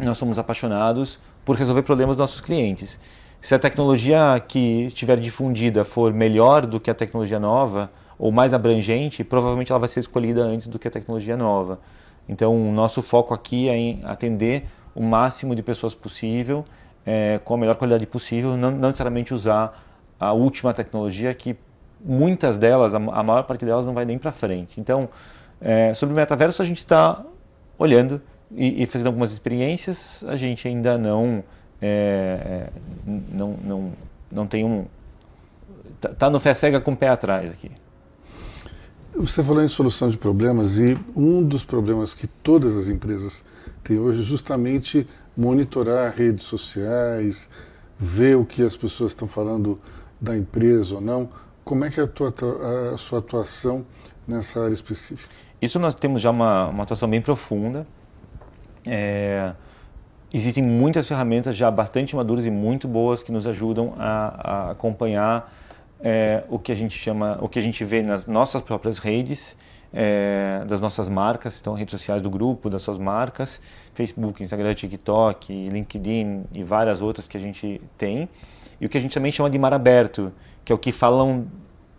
[0.00, 2.98] Nós somos apaixonados por resolver problemas dos nossos clientes.
[3.40, 8.54] Se a tecnologia que estiver difundida for melhor do que a tecnologia nova, ou mais
[8.54, 11.80] abrangente, provavelmente ela vai ser escolhida antes do que a tecnologia nova.
[12.28, 16.64] Então, o nosso foco aqui é em atender o máximo de pessoas possível,
[17.04, 21.56] é, com a melhor qualidade possível, não, não necessariamente usar a última tecnologia que
[22.04, 24.80] muitas delas, a, maior parte delas não vai nem para frente.
[24.80, 25.08] Então,
[25.60, 27.24] é, sobre o metaverso a gente está
[27.78, 30.24] olhando e, e, fazendo algumas experiências.
[30.28, 31.42] A gente ainda não
[31.80, 32.68] é,
[33.06, 33.92] não, não,
[34.30, 34.86] não tem um
[36.00, 37.70] tá, tá no fé cega com o pé atrás aqui.
[39.16, 43.44] Você falou em solução de problemas e um dos problemas que todas as empresas
[43.82, 47.48] têm hoje é justamente monitorar redes sociais,
[47.96, 49.78] ver o que as pessoas estão falando
[50.24, 51.28] da empresa ou não.
[51.62, 52.34] Como é que é a, tua,
[52.92, 53.86] a sua atuação
[54.26, 55.32] nessa área específica?
[55.60, 57.86] Isso nós temos já uma, uma atuação bem profunda.
[58.86, 59.52] É,
[60.32, 65.52] existem muitas ferramentas já bastante maduras e muito boas que nos ajudam a, a acompanhar
[66.00, 69.56] é, o que a gente chama, o que a gente vê nas nossas próprias redes,
[69.92, 73.60] é, das nossas marcas, então redes sociais do grupo, das suas marcas,
[73.94, 78.28] Facebook, Instagram, TikTok, LinkedIn e várias outras que a gente tem
[78.80, 80.32] e o que a gente também chama de mar aberto,
[80.64, 81.46] que é o que falam,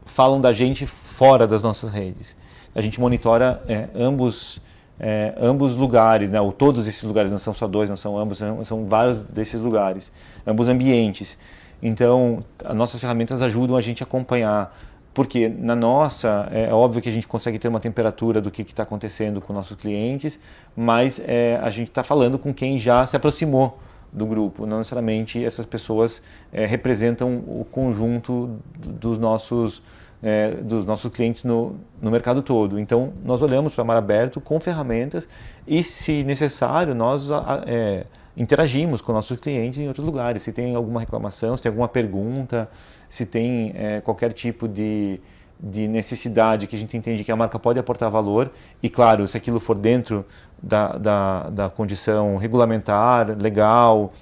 [0.05, 2.35] falam da gente fora das nossas redes.
[2.73, 4.61] A gente monitora é, ambos,
[4.99, 8.39] é, ambos lugares, né, ou todos esses lugares, não são só dois, não são ambos,
[8.63, 10.11] são vários desses lugares,
[10.45, 11.37] ambos ambientes.
[11.81, 14.75] Então, as nossas ferramentas ajudam a gente a acompanhar
[15.15, 18.83] porque na nossa é óbvio que a gente consegue ter uma temperatura do que está
[18.83, 20.37] acontecendo com nossos clientes,
[20.75, 23.79] mas é, a gente está falando com quem já se aproximou
[24.15, 24.65] do grupo.
[24.65, 29.83] Não necessariamente essas pessoas é, representam o conjunto dos nossos,
[30.23, 32.79] é, dos nossos clientes no, no mercado todo.
[32.79, 35.27] Então, nós olhamos para o mar aberto com ferramentas
[35.67, 37.29] e, se necessário, nós
[37.67, 38.05] é,
[38.37, 40.43] interagimos com nossos clientes em outros lugares.
[40.43, 42.69] Se tem alguma reclamação, se tem alguma pergunta,
[43.09, 43.73] se tem
[44.03, 45.21] qualquer tipo de,
[45.59, 48.51] de necessidade que a gente entende que a marca pode aportar valor
[48.83, 50.25] e, claro, se aquilo for dentro
[50.61, 54.13] da, da, da condição regulamentar, legal,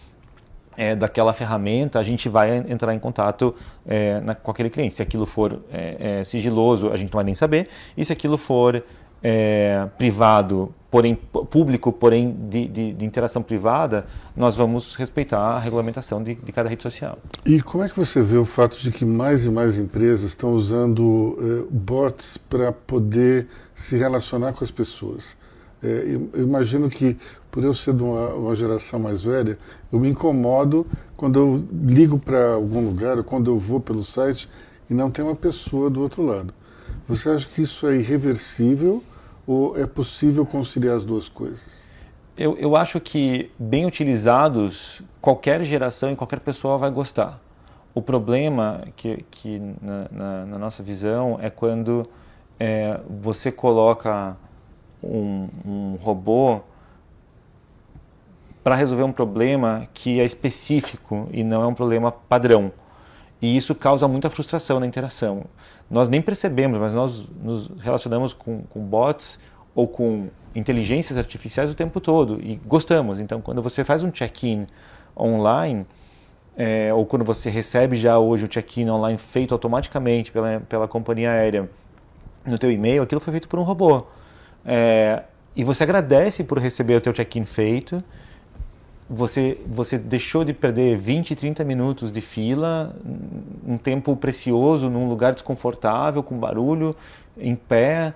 [0.77, 4.95] é, daquela ferramenta, a gente vai entrar em contato é, na, com aquele cliente.
[4.95, 8.37] Se aquilo for é, é sigiloso, a gente não vai nem saber, e se aquilo
[8.37, 8.83] for
[9.21, 14.05] é, privado, porém público, porém de, de, de, interação privada,
[14.37, 17.17] nós vamos respeitar a regulamentação de, de, cada rede social.
[17.43, 20.53] E como é que você vê o fato de que mais e mais empresas estão
[20.53, 25.35] usando eh, bots para poder se relacionar com as pessoas?
[25.81, 27.17] É, eu imagino que,
[27.49, 29.57] por eu ser de uma, uma, geração mais velha,
[29.91, 30.85] eu me incomodo
[31.17, 34.47] quando eu ligo para algum lugar ou quando eu vou pelo site
[34.87, 36.53] e não tem uma pessoa do outro lado.
[37.07, 39.03] Você acha que isso é irreversível
[39.45, 41.87] ou é possível conciliar as duas coisas?
[42.35, 47.39] Eu, eu acho que, bem utilizados, qualquer geração e qualquer pessoa vai gostar.
[47.93, 52.09] O problema que, que na, na, na nossa visão é quando
[52.59, 54.35] é, você coloca
[55.03, 56.61] um, um robô
[58.63, 62.71] para resolver um problema que é específico e não é um problema padrão.
[63.43, 65.43] E isso causa muita frustração na interação.
[65.91, 69.37] Nós nem percebemos, mas nós nos relacionamos com, com bots
[69.75, 73.19] ou com inteligências artificiais o tempo todo e gostamos.
[73.19, 74.65] Então, quando você faz um check-in
[75.17, 75.85] online,
[76.55, 81.31] é, ou quando você recebe já hoje o check-in online feito automaticamente pela, pela companhia
[81.31, 81.69] aérea
[82.45, 84.05] no teu e-mail, aquilo foi feito por um robô.
[84.65, 85.21] É,
[85.53, 88.01] e você agradece por receber o teu check-in feito
[89.09, 92.95] você, você deixou de perder 20, 30 minutos de fila,
[93.65, 96.95] um tempo precioso num lugar desconfortável, com barulho,
[97.37, 98.13] em pé,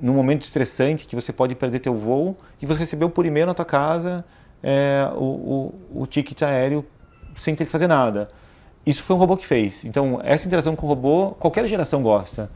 [0.00, 3.54] num momento estressante que você pode perder teu voo, e você recebeu por e-mail na
[3.54, 4.24] tua casa
[4.62, 6.84] é, o, o, o ticket aéreo
[7.34, 8.28] sem ter que fazer nada.
[8.84, 9.84] Isso foi um robô que fez.
[9.84, 12.50] Então, essa interação com o robô, qualquer geração gosta.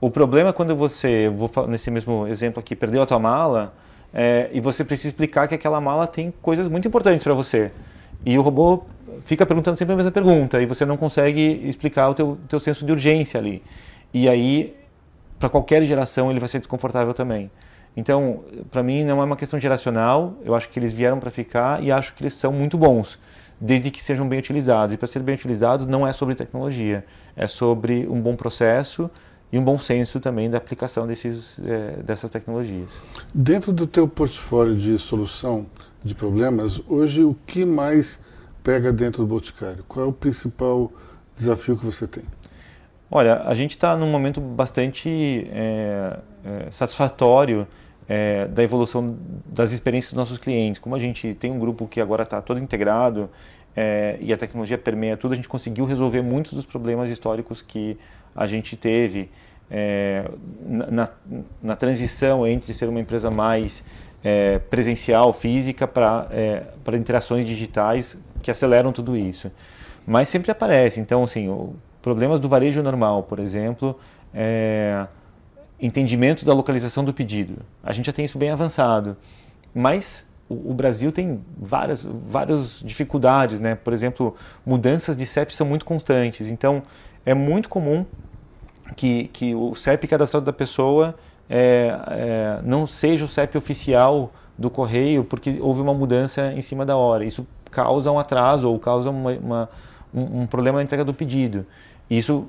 [0.00, 3.74] O problema é quando você, vou nesse mesmo exemplo aqui, perdeu a tua mala,
[4.14, 7.72] é, e você precisa explicar que aquela mala tem coisas muito importantes para você.
[8.24, 8.84] E o robô
[9.24, 12.86] fica perguntando sempre a mesma pergunta e você não consegue explicar o teu, teu senso
[12.86, 13.60] de urgência ali.
[14.12, 14.76] E aí,
[15.38, 17.50] para qualquer geração, ele vai ser desconfortável também.
[17.96, 20.34] Então, para mim, não é uma questão geracional.
[20.44, 23.18] Eu acho que eles vieram para ficar e acho que eles são muito bons,
[23.60, 24.94] desde que sejam bem utilizados.
[24.94, 27.04] E para ser bem utilizados, não é sobre tecnologia,
[27.36, 29.10] é sobre um bom processo
[29.54, 32.88] e um bom senso também da aplicação desses, é, dessas tecnologias.
[33.32, 35.66] Dentro do teu portfólio de solução
[36.02, 38.18] de problemas, hoje o que mais
[38.64, 39.84] pega dentro do Boticário?
[39.86, 40.90] Qual é o principal
[41.36, 42.24] desafio que você tem?
[43.08, 47.64] Olha, a gente está num momento bastante é, é, satisfatório
[48.08, 50.80] é, da evolução das experiências dos nossos clientes.
[50.80, 53.30] Como a gente tem um grupo que agora está todo integrado
[53.76, 57.96] é, e a tecnologia permeia tudo, a gente conseguiu resolver muitos dos problemas históricos que
[58.34, 59.30] a gente teve
[59.70, 60.30] é,
[60.66, 61.08] na,
[61.62, 63.84] na, transição entre ser uma empresa mais
[64.22, 66.62] é, presencial, física, para é,
[66.94, 69.50] interações digitais que aceleram tudo isso.
[70.06, 71.00] Mas sempre aparece.
[71.00, 73.98] Então, assim, o, problemas do varejo normal, por exemplo,
[74.32, 75.06] é,
[75.80, 77.56] entendimento da localização do pedido.
[77.82, 79.16] A gente já tem isso bem avançado.
[79.74, 83.74] Mas o, o Brasil tem várias, várias dificuldades, né?
[83.74, 86.48] Por exemplo, mudanças de CEP são muito constantes.
[86.48, 86.82] Então,
[87.24, 88.04] é muito comum
[88.96, 91.14] que, que o CEP cadastrado da pessoa
[91.48, 96.84] é, é, não seja o CEP oficial do correio porque houve uma mudança em cima
[96.84, 97.24] da hora.
[97.24, 99.70] Isso causa um atraso ou causa uma, uma,
[100.12, 101.66] um, um, problema na entrega do pedido.
[102.08, 102.46] Isso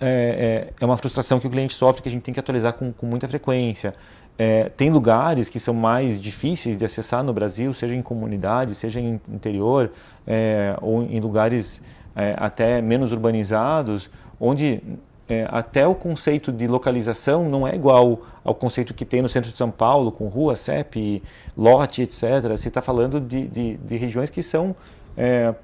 [0.00, 2.74] é, é, é, uma frustração que o cliente sofre que a gente tem que atualizar
[2.74, 3.94] com, com muita frequência.
[4.38, 9.00] É, tem lugares que são mais difíceis de acessar no Brasil, seja em comunidades, seja
[9.00, 9.90] em interior,
[10.24, 11.82] é, ou em lugares
[12.18, 14.82] é, até menos urbanizados, onde
[15.28, 19.52] é, até o conceito de localização não é igual ao conceito que tem no centro
[19.52, 21.22] de São Paulo, com rua, CEP,
[21.56, 22.22] lote, etc.
[22.50, 24.74] Você está falando de, de, de, regiões que são
[25.16, 25.54] é,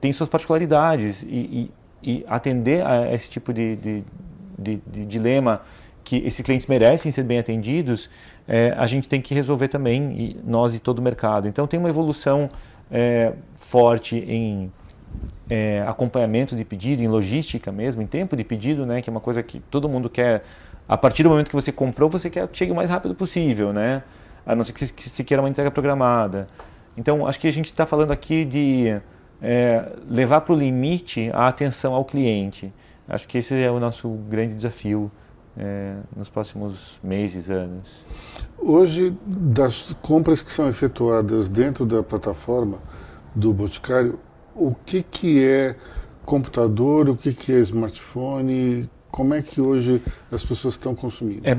[0.00, 1.70] têm suas particularidades e,
[2.02, 4.04] e, e, atender a esse tipo de, de,
[4.58, 5.62] de, dilema
[6.02, 8.10] que esses clientes merecem ser bem atendidos,
[8.48, 11.46] é, a gente tem que resolver também, e nós e todo o mercado.
[11.46, 12.50] Então tem uma evolução
[12.90, 14.72] é, forte em
[15.48, 19.20] é, acompanhamento de pedido, em logística mesmo, em tempo de pedido, né, que é uma
[19.20, 20.44] coisa que todo mundo quer.
[20.88, 23.72] A partir do momento que você comprou, você quer que chegue o mais rápido possível,
[23.72, 24.02] né?
[24.44, 26.48] A não ser que, que se queira uma entrega programada.
[26.96, 29.00] Então, acho que a gente está falando aqui de
[29.40, 32.72] é, levar para o limite a atenção ao cliente.
[33.08, 35.10] Acho que esse é o nosso grande desafio
[35.56, 37.88] é, nos próximos meses, anos.
[38.58, 42.78] Hoje, das compras que são efetuadas dentro da plataforma
[43.34, 44.18] do Boticário,
[44.60, 45.74] o que, que é
[46.24, 51.40] computador, o que, que é smartphone, como é que hoje as pessoas estão consumindo?
[51.48, 51.56] É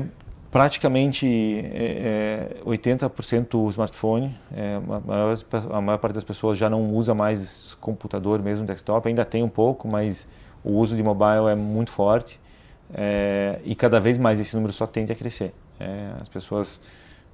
[0.50, 5.38] praticamente é, é 80% smartphone, é, a, maior,
[5.70, 9.48] a, maior, parte das pessoas já não usa mais computador mesmo, desktop, ainda tem um
[9.48, 10.28] pouco, mas
[10.62, 12.38] o uso de mobile é muito forte.
[12.94, 15.54] É, e cada vez mais esse número só tende a crescer.
[15.80, 16.80] É, as pessoas,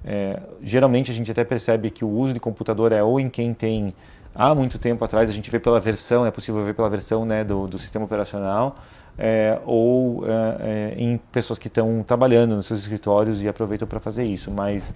[0.05, 3.53] é, geralmente a gente até percebe que o uso de computador é ou em quem
[3.53, 3.93] tem
[4.39, 7.43] há muito tempo atrás, a gente vê pela versão, é possível ver pela versão né,
[7.43, 8.77] do, do sistema operacional,
[9.17, 14.23] é, ou é, em pessoas que estão trabalhando nos seus escritórios e aproveitam para fazer
[14.23, 14.93] isso, mas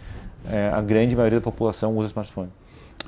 [0.50, 2.50] é, a grande maioria da população usa smartphone.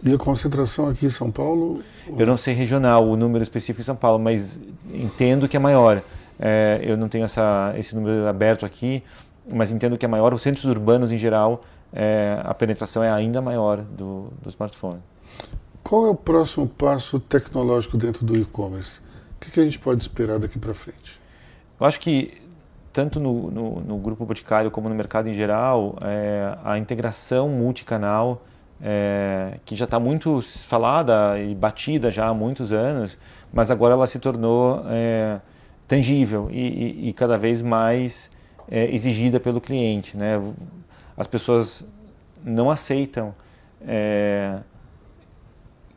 [0.03, 1.81] E a concentração aqui em São Paulo?
[2.05, 4.61] Eu não sei regional, o número específico em São Paulo, mas
[4.93, 6.01] entendo que é maior.
[6.81, 9.01] Eu não tenho essa, esse número aberto aqui,
[9.49, 10.33] mas entendo que é maior.
[10.33, 11.63] Os centros urbanos, em geral,
[12.43, 14.99] a penetração é ainda maior do, do smartphone.
[15.87, 19.01] Qual é o próximo passo tecnológico dentro do e-commerce?
[19.01, 21.21] O que, que, a gente pode esperar daqui para frente?
[21.79, 22.41] Eu acho que
[22.91, 28.43] tanto no, no, no, grupo Boticário como no mercado em geral, é, a integração multicanal,
[28.81, 33.15] é, que já está muito falada e batida já há muitos anos,
[33.53, 35.39] mas agora ela se tornou é,
[35.87, 38.31] tangível e, e, e, cada vez mais
[38.71, 40.17] é, exigida pelo cliente.
[40.17, 40.41] Né?
[41.15, 41.85] As pessoas
[42.43, 43.35] não aceitam
[43.87, 44.61] é,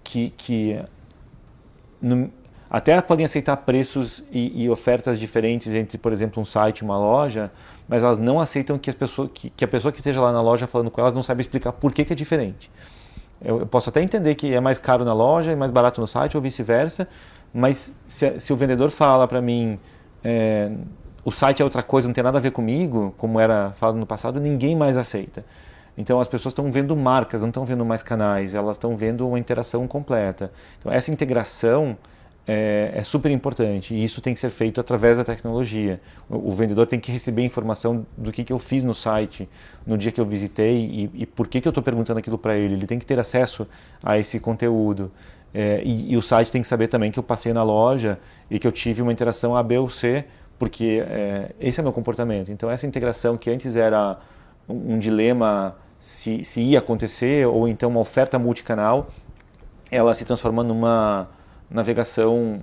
[0.09, 0.81] que, que
[2.01, 2.31] no,
[2.71, 6.99] até podem aceitar preços e, e, ofertas diferentes entre, por exemplo, um site e uma
[6.99, 7.53] loja,
[7.87, 10.41] mas elas não aceitam que, as pessoas, que, que, a pessoa que esteja lá na
[10.41, 12.71] loja falando com elas não sabe explicar por que, que é diferente.
[13.45, 16.07] eu, eu posso até entender que é mais caro na loja e mais barato no
[16.07, 17.07] site ou vice-versa,
[17.53, 19.79] mas se, se, o vendedor fala para mim
[20.25, 20.71] é,
[21.23, 24.07] o site é outra coisa, não tem nada a ver comigo, como era falado no
[24.07, 25.45] passado, ninguém mais aceita.
[25.99, 29.39] Então as pessoas estão vendo marcas, não estão vendo mais canais, elas estão vendo uma
[29.39, 30.53] interação completa.
[30.79, 31.99] Então essa integração
[32.47, 36.01] é, é, super importante e isso tem que ser feito através da tecnologia.
[36.31, 39.49] O, o vendedor tem que receber informação do que, que eu fiz no site
[39.85, 42.57] no dia que eu visitei e, e por que, que eu estou perguntando aquilo para
[42.57, 42.75] ele.
[42.75, 43.67] Ele tem que ter acesso
[44.01, 45.11] a esse conteúdo.
[45.53, 48.59] É, e, e, o site tem que saber também que eu passei na loja e
[48.59, 50.25] que eu tive uma interação A, B ou C,
[50.59, 52.53] porque é, esse é meu comportamento.
[52.53, 54.19] Então essa integração que antes era
[54.69, 59.11] um, um dilema se, se ia acontecer ou então uma oferta multicanal,
[59.91, 61.29] ela se transforma numa
[61.71, 62.59] navegação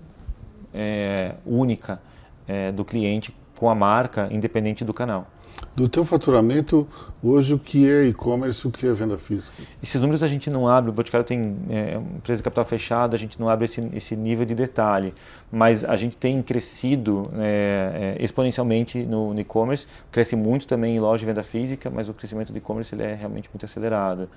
[0.74, 2.02] é, única
[2.48, 5.28] é, do cliente com a marca, independente do canal.
[5.76, 6.88] Do teu faturamento,
[7.22, 9.62] hoje o que é e-commerce o que é venda física?
[9.84, 13.14] Esses números a gente não abre, o Boticário tem é, uma empresa de capital fechada,
[13.14, 15.14] a gente não abre esse, esse nível de detalhe,
[15.52, 21.20] mas a gente tem crescido é, é, exponencialmente no e-commerce, cresce muito também em loja
[21.20, 24.30] de venda física, mas o crescimento do e-commerce é realmente muito acelerado.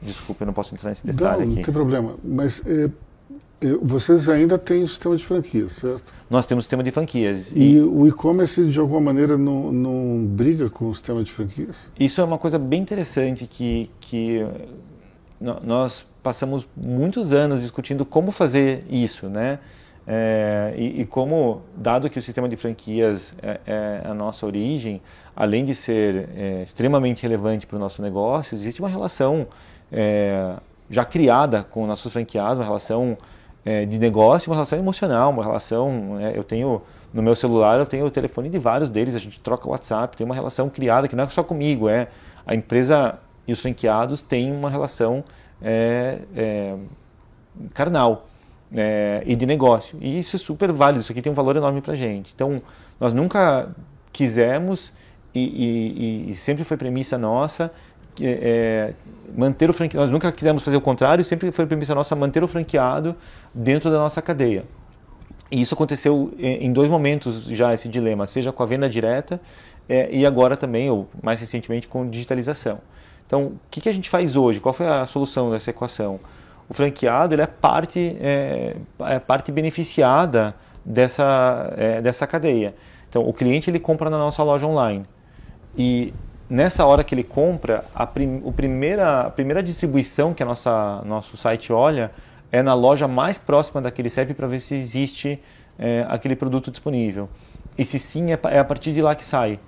[0.00, 1.56] Desculpa, eu não posso entrar nesse detalhe não, aqui.
[1.56, 2.90] Não tem problema, mas é,
[3.82, 6.12] vocês ainda têm o sistema de franquias, certo?
[6.28, 7.52] Nós temos o sistema de franquias.
[7.52, 11.90] E, e o e-commerce, de alguma maneira, não, não briga com o sistema de franquias?
[11.98, 14.44] Isso é uma coisa bem interessante que, que
[15.40, 19.58] nós passamos muitos anos discutindo como fazer isso, né?
[20.06, 25.00] É, e, e, como, dado que o sistema de franquias é, é a nossa origem,
[25.34, 29.46] além de ser é, extremamente relevante para o nosso negócio, existe uma relação
[29.90, 30.56] é,
[30.90, 33.16] já criada com nossos franqueados, uma relação
[33.64, 36.18] é, de negócio, uma relação emocional, uma relação.
[36.20, 36.82] É, eu tenho
[37.14, 40.24] no meu celular eu tenho o telefone de vários deles, a gente troca WhatsApp, tem
[40.24, 42.08] uma relação criada que não é só comigo, é
[42.44, 45.22] a empresa e os franqueados têm uma relação
[45.62, 46.74] é, é,
[47.72, 48.26] carnal
[48.74, 49.96] é, e de negócio.
[50.00, 52.32] E isso é super válido, isso aqui tem um valor enorme para gente.
[52.34, 52.60] Então,
[52.98, 53.68] nós nunca
[54.12, 54.92] quisemos
[55.34, 57.70] e, e, e sempre foi premissa nossa
[58.20, 58.92] é,
[59.36, 60.04] manter o franqueado.
[60.04, 63.16] Nós nunca quisemos fazer o contrário, sempre foi premissa nossa manter o franqueado
[63.54, 64.64] dentro da nossa cadeia.
[65.50, 69.40] E isso aconteceu em dois momentos já esse dilema, seja com a venda direta
[69.88, 72.78] é, e agora também, ou mais recentemente, com digitalização.
[73.26, 74.60] Então, o que, que a gente faz hoje?
[74.60, 76.20] Qual foi a solução dessa equação?
[76.68, 80.54] O franqueado ele é parte é, é parte beneficiada
[80.84, 82.74] dessa é, dessa cadeia.
[83.08, 85.04] Então, o cliente ele compra na nossa loja online
[85.76, 86.12] e
[86.48, 91.02] nessa hora que ele compra, a, prim, o primeira, a primeira distribuição que a nossa
[91.04, 92.10] nosso site olha
[92.52, 95.40] é na loja mais próxima daquele CEP para ver se existe
[95.78, 97.28] é, aquele produto disponível.
[97.76, 99.58] E se sim, é, é, a partir de lá que sai.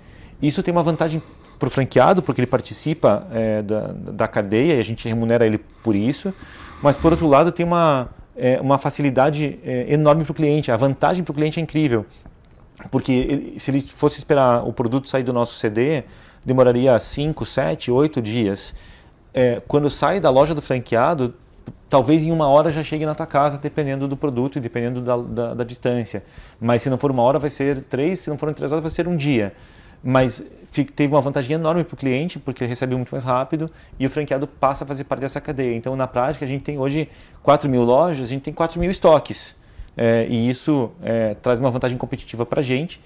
[0.41, 1.21] Isso tem uma vantagem
[1.59, 5.57] para o franqueado, porque ele participa é, da, da cadeia e a gente remunera ele
[5.83, 6.33] por isso.
[6.81, 10.71] Mas, por outro lado, tem uma, é, uma facilidade é, enorme para o cliente.
[10.71, 12.05] A vantagem para o cliente é incrível.
[12.91, 16.03] Porque ele, se ele fosse esperar o produto sair do nosso CD,
[16.45, 18.73] demoraria 5, 7, 8 dias.
[19.33, 21.33] É, quando sai da loja do franqueado,
[21.89, 25.17] talvez em uma hora já chegue na tua casa, dependendo do produto e dependendo da,
[25.17, 26.23] da, da, distância.
[26.59, 28.91] Mas se não for uma hora, vai ser três, se não forem três horas, vai
[28.91, 29.53] ser um dia.
[30.03, 30.43] Mas
[30.95, 33.69] teve uma vantagem enorme para o cliente, porque ele recebe muito mais rápido
[33.99, 35.75] e o franqueado passa a fazer parte dessa cadeia.
[35.75, 37.09] Então, na prática, a gente tem hoje
[37.41, 39.55] 4 mil lojas, a gente tem 4 mil estoques.
[39.95, 43.01] É, e isso é, traz uma vantagem competitiva para a gente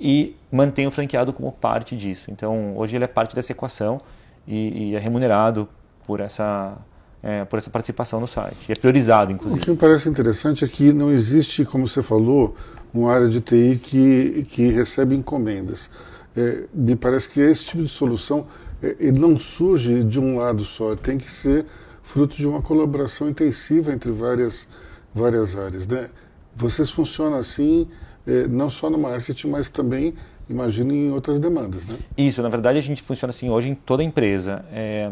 [0.00, 2.30] e mantém o franqueado como parte disso.
[2.30, 4.00] Então, hoje ele é parte dessa equação
[4.46, 5.68] e, e é remunerado
[6.06, 6.76] por essa,
[7.22, 8.70] é, por essa participação no site.
[8.70, 9.60] É priorizado, inclusive.
[9.60, 12.54] O que me parece interessante é que não existe, como você falou,
[12.92, 15.90] uma área de TI que, que recebe encomendas.
[16.36, 18.46] É, me parece que esse tipo de solução
[18.82, 21.64] é, ele não surge de um lado só, tem que ser
[22.02, 24.66] fruto de uma colaboração intensiva entre várias,
[25.14, 25.86] várias áreas.
[25.86, 26.08] Né?
[26.54, 27.88] Vocês funcionam assim
[28.26, 30.14] é, não só no marketing, mas também,
[30.48, 31.96] imagino, em outras demandas, né?
[32.16, 34.64] Isso, na verdade a gente funciona assim hoje em toda empresa.
[34.72, 35.10] É,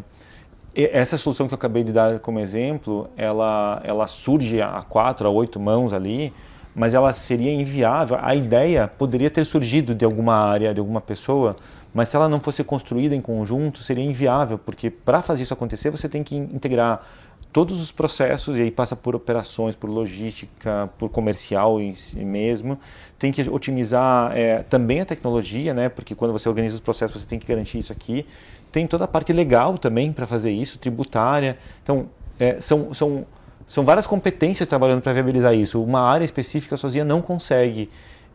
[0.75, 5.31] essa solução que eu acabei de dar como exemplo, ela, ela surge a quatro, a
[5.31, 6.33] oito mãos ali,
[6.75, 8.17] mas ela seria inviável.
[8.21, 11.57] A ideia poderia ter surgido de alguma área, de alguma pessoa,
[11.93, 15.91] mas se ela não fosse construída em conjunto, seria inviável, porque para fazer isso acontecer,
[15.91, 17.07] você tem que integrar
[17.53, 22.79] todos os processos, e aí passa por operações, por logística, por comercial em si mesmo.
[23.19, 25.89] Tem que otimizar é, também a tecnologia, né?
[25.89, 28.27] porque quando você organiza os processos, você tem que garantir isso aqui.
[28.71, 31.59] Tem toda a parte legal também para fazer isso, tributária.
[31.83, 32.09] Então,
[32.41, 33.27] é, são, são,
[33.67, 35.83] são várias competências trabalhando para viabilizar isso.
[35.83, 37.91] Uma área específica sozinha não consegue.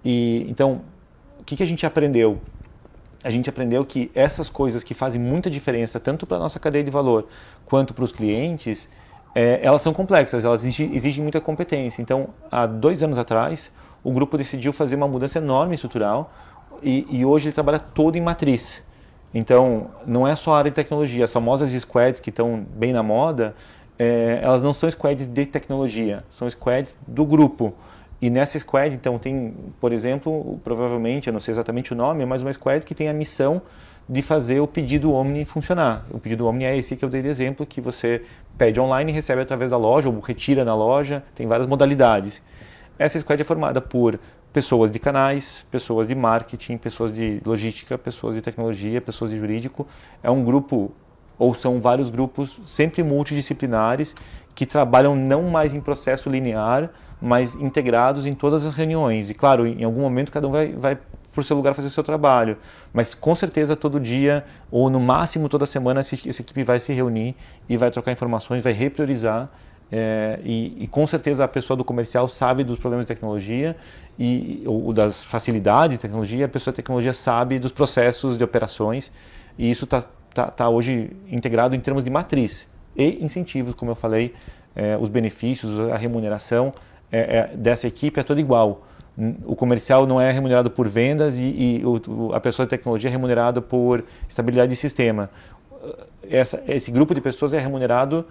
[0.05, 0.81] E Então,
[1.39, 2.39] o que, que a gente aprendeu?
[3.23, 6.83] a gente aprendeu que essas coisas que fazem muita diferença tanto para a nossa cadeia
[6.83, 7.27] de valor
[7.65, 8.87] quanto para os clientes,
[9.37, 12.01] é, elas são complexas, elas exigem, exigem, muita competência.
[12.01, 13.71] Então, há dois anos atrás,
[14.03, 16.33] o grupo decidiu fazer uma mudança enorme estrutural
[16.81, 18.83] e, e hoje ele trabalha todo em matriz.
[19.31, 21.23] Então, não é só a área de tecnologia.
[21.23, 23.55] As famosas squads que estão bem na moda,
[23.99, 27.75] é, elas não são squads de tecnologia, são squads do grupo.
[28.19, 32.41] E nessa squad, então, tem, por exemplo, provavelmente, eu não sei exatamente o nome, mas
[32.41, 33.61] uma squad que tem a missão
[34.09, 36.05] de fazer o pedido Omni funcionar.
[36.11, 38.23] O pedido Omni é esse que eu dei de exemplo, que você
[38.57, 42.41] pede online recebe através da loja, ou retira na loja, tem várias modalidades.
[42.97, 44.19] Essa squad é formada por
[44.51, 49.85] pessoas de canais, pessoas de marketing, pessoas de logística, pessoas de tecnologia, pessoas de jurídico.
[50.23, 50.91] É um grupo,
[51.37, 54.15] ou são vários grupos, sempre multidisciplinares,
[54.55, 56.89] que trabalham não mais em processo linear,
[57.21, 59.29] mas integrados em todas as reuniões.
[59.29, 60.97] E claro, em algum momento cada um vai, vai
[61.37, 62.57] por seu lugar fazer o seu trabalho,
[62.91, 67.35] mas com certeza todo dia ou no máximo toda semana essa, equipe vai se reunir
[67.69, 69.47] e vai trocar informações, vai repriorizar
[69.91, 73.77] é, e, e, com certeza a pessoa do comercial sabe dos problemas de tecnologia
[74.17, 79.11] e ou, das facilidades de tecnologia, a pessoa da tecnologia sabe dos processos de operações
[79.59, 83.95] e isso está tá, tá hoje integrado em termos de matriz e incentivos, como eu
[83.95, 84.33] falei,
[84.75, 86.73] é, os benefícios, a remuneração
[87.11, 88.86] é, dessa equipe é toda igual.
[89.45, 93.11] O comercial não é remunerado por vendas e, e o, a pessoa de tecnologia é
[93.11, 95.29] remunerada por estabilidade de sistema.
[96.29, 98.25] Essa, esse grupo de pessoas é remunerado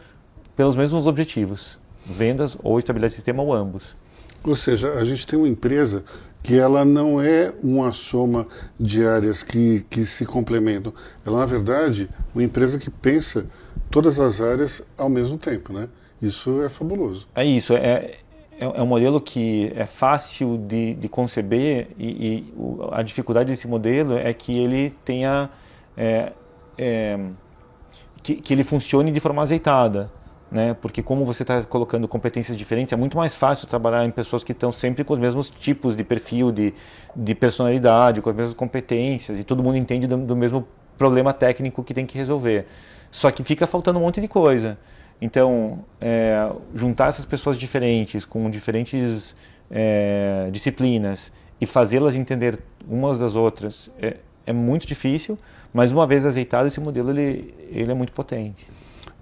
[0.55, 3.97] pelos mesmos objetivos, vendas ou estabilidade de sistema ou ambos.
[4.45, 6.05] Ou seja, a gente tem uma empresa
[6.41, 8.47] que ela não é uma soma
[8.78, 10.93] de áreas que, que se complementam.
[11.26, 13.47] Ela, na verdade, uma empresa que pensa
[13.91, 15.89] todas as áreas ao mesmo tempo, né?
[16.22, 17.26] Isso é fabuloso.
[17.34, 17.74] É isso.
[17.74, 18.18] É,
[18.59, 22.55] é, é um modelo que é fácil de, de conceber e, e
[22.93, 25.51] a dificuldade desse modelo é que ele tenha
[25.97, 26.33] é,
[26.79, 27.19] é,
[28.23, 30.11] que, que, ele funcione de forma azeitada,
[30.51, 30.75] né?
[30.81, 34.53] Porque como você está colocando competências diferentes, é muito mais fácil trabalhar em pessoas que
[34.53, 36.75] estão sempre com os mesmos tipos de perfil, de,
[37.15, 41.85] de personalidade, com as mesmas competências e todo mundo entende do, do mesmo problema técnico
[41.85, 42.67] que tem que resolver.
[43.11, 44.79] Só que fica faltando um monte de coisa.
[45.21, 49.35] Então, é, juntar essas pessoas diferentes, com diferentes
[49.71, 52.59] é, disciplinas, e fazê-las entender
[52.89, 55.39] umas das outras é, é, muito difícil,
[55.73, 58.69] mas uma vez azeitado, esse modelo ele, ele é muito potente.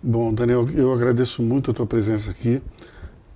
[0.03, 2.61] Bom, Daniel, eu agradeço muito a tua presença aqui.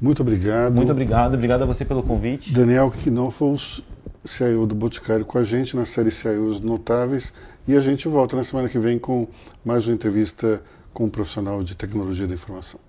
[0.01, 0.75] Muito obrigado.
[0.75, 1.35] Muito obrigado.
[1.35, 2.53] Obrigado a você pelo convite.
[2.53, 3.83] Daniel Knofels,
[4.25, 7.33] CIO do Boticário, com a gente na série CIOs Notáveis.
[7.67, 9.27] E a gente volta na semana que vem com
[9.65, 10.63] mais uma entrevista
[10.99, 12.81] com um profissional de tecnologia da informação.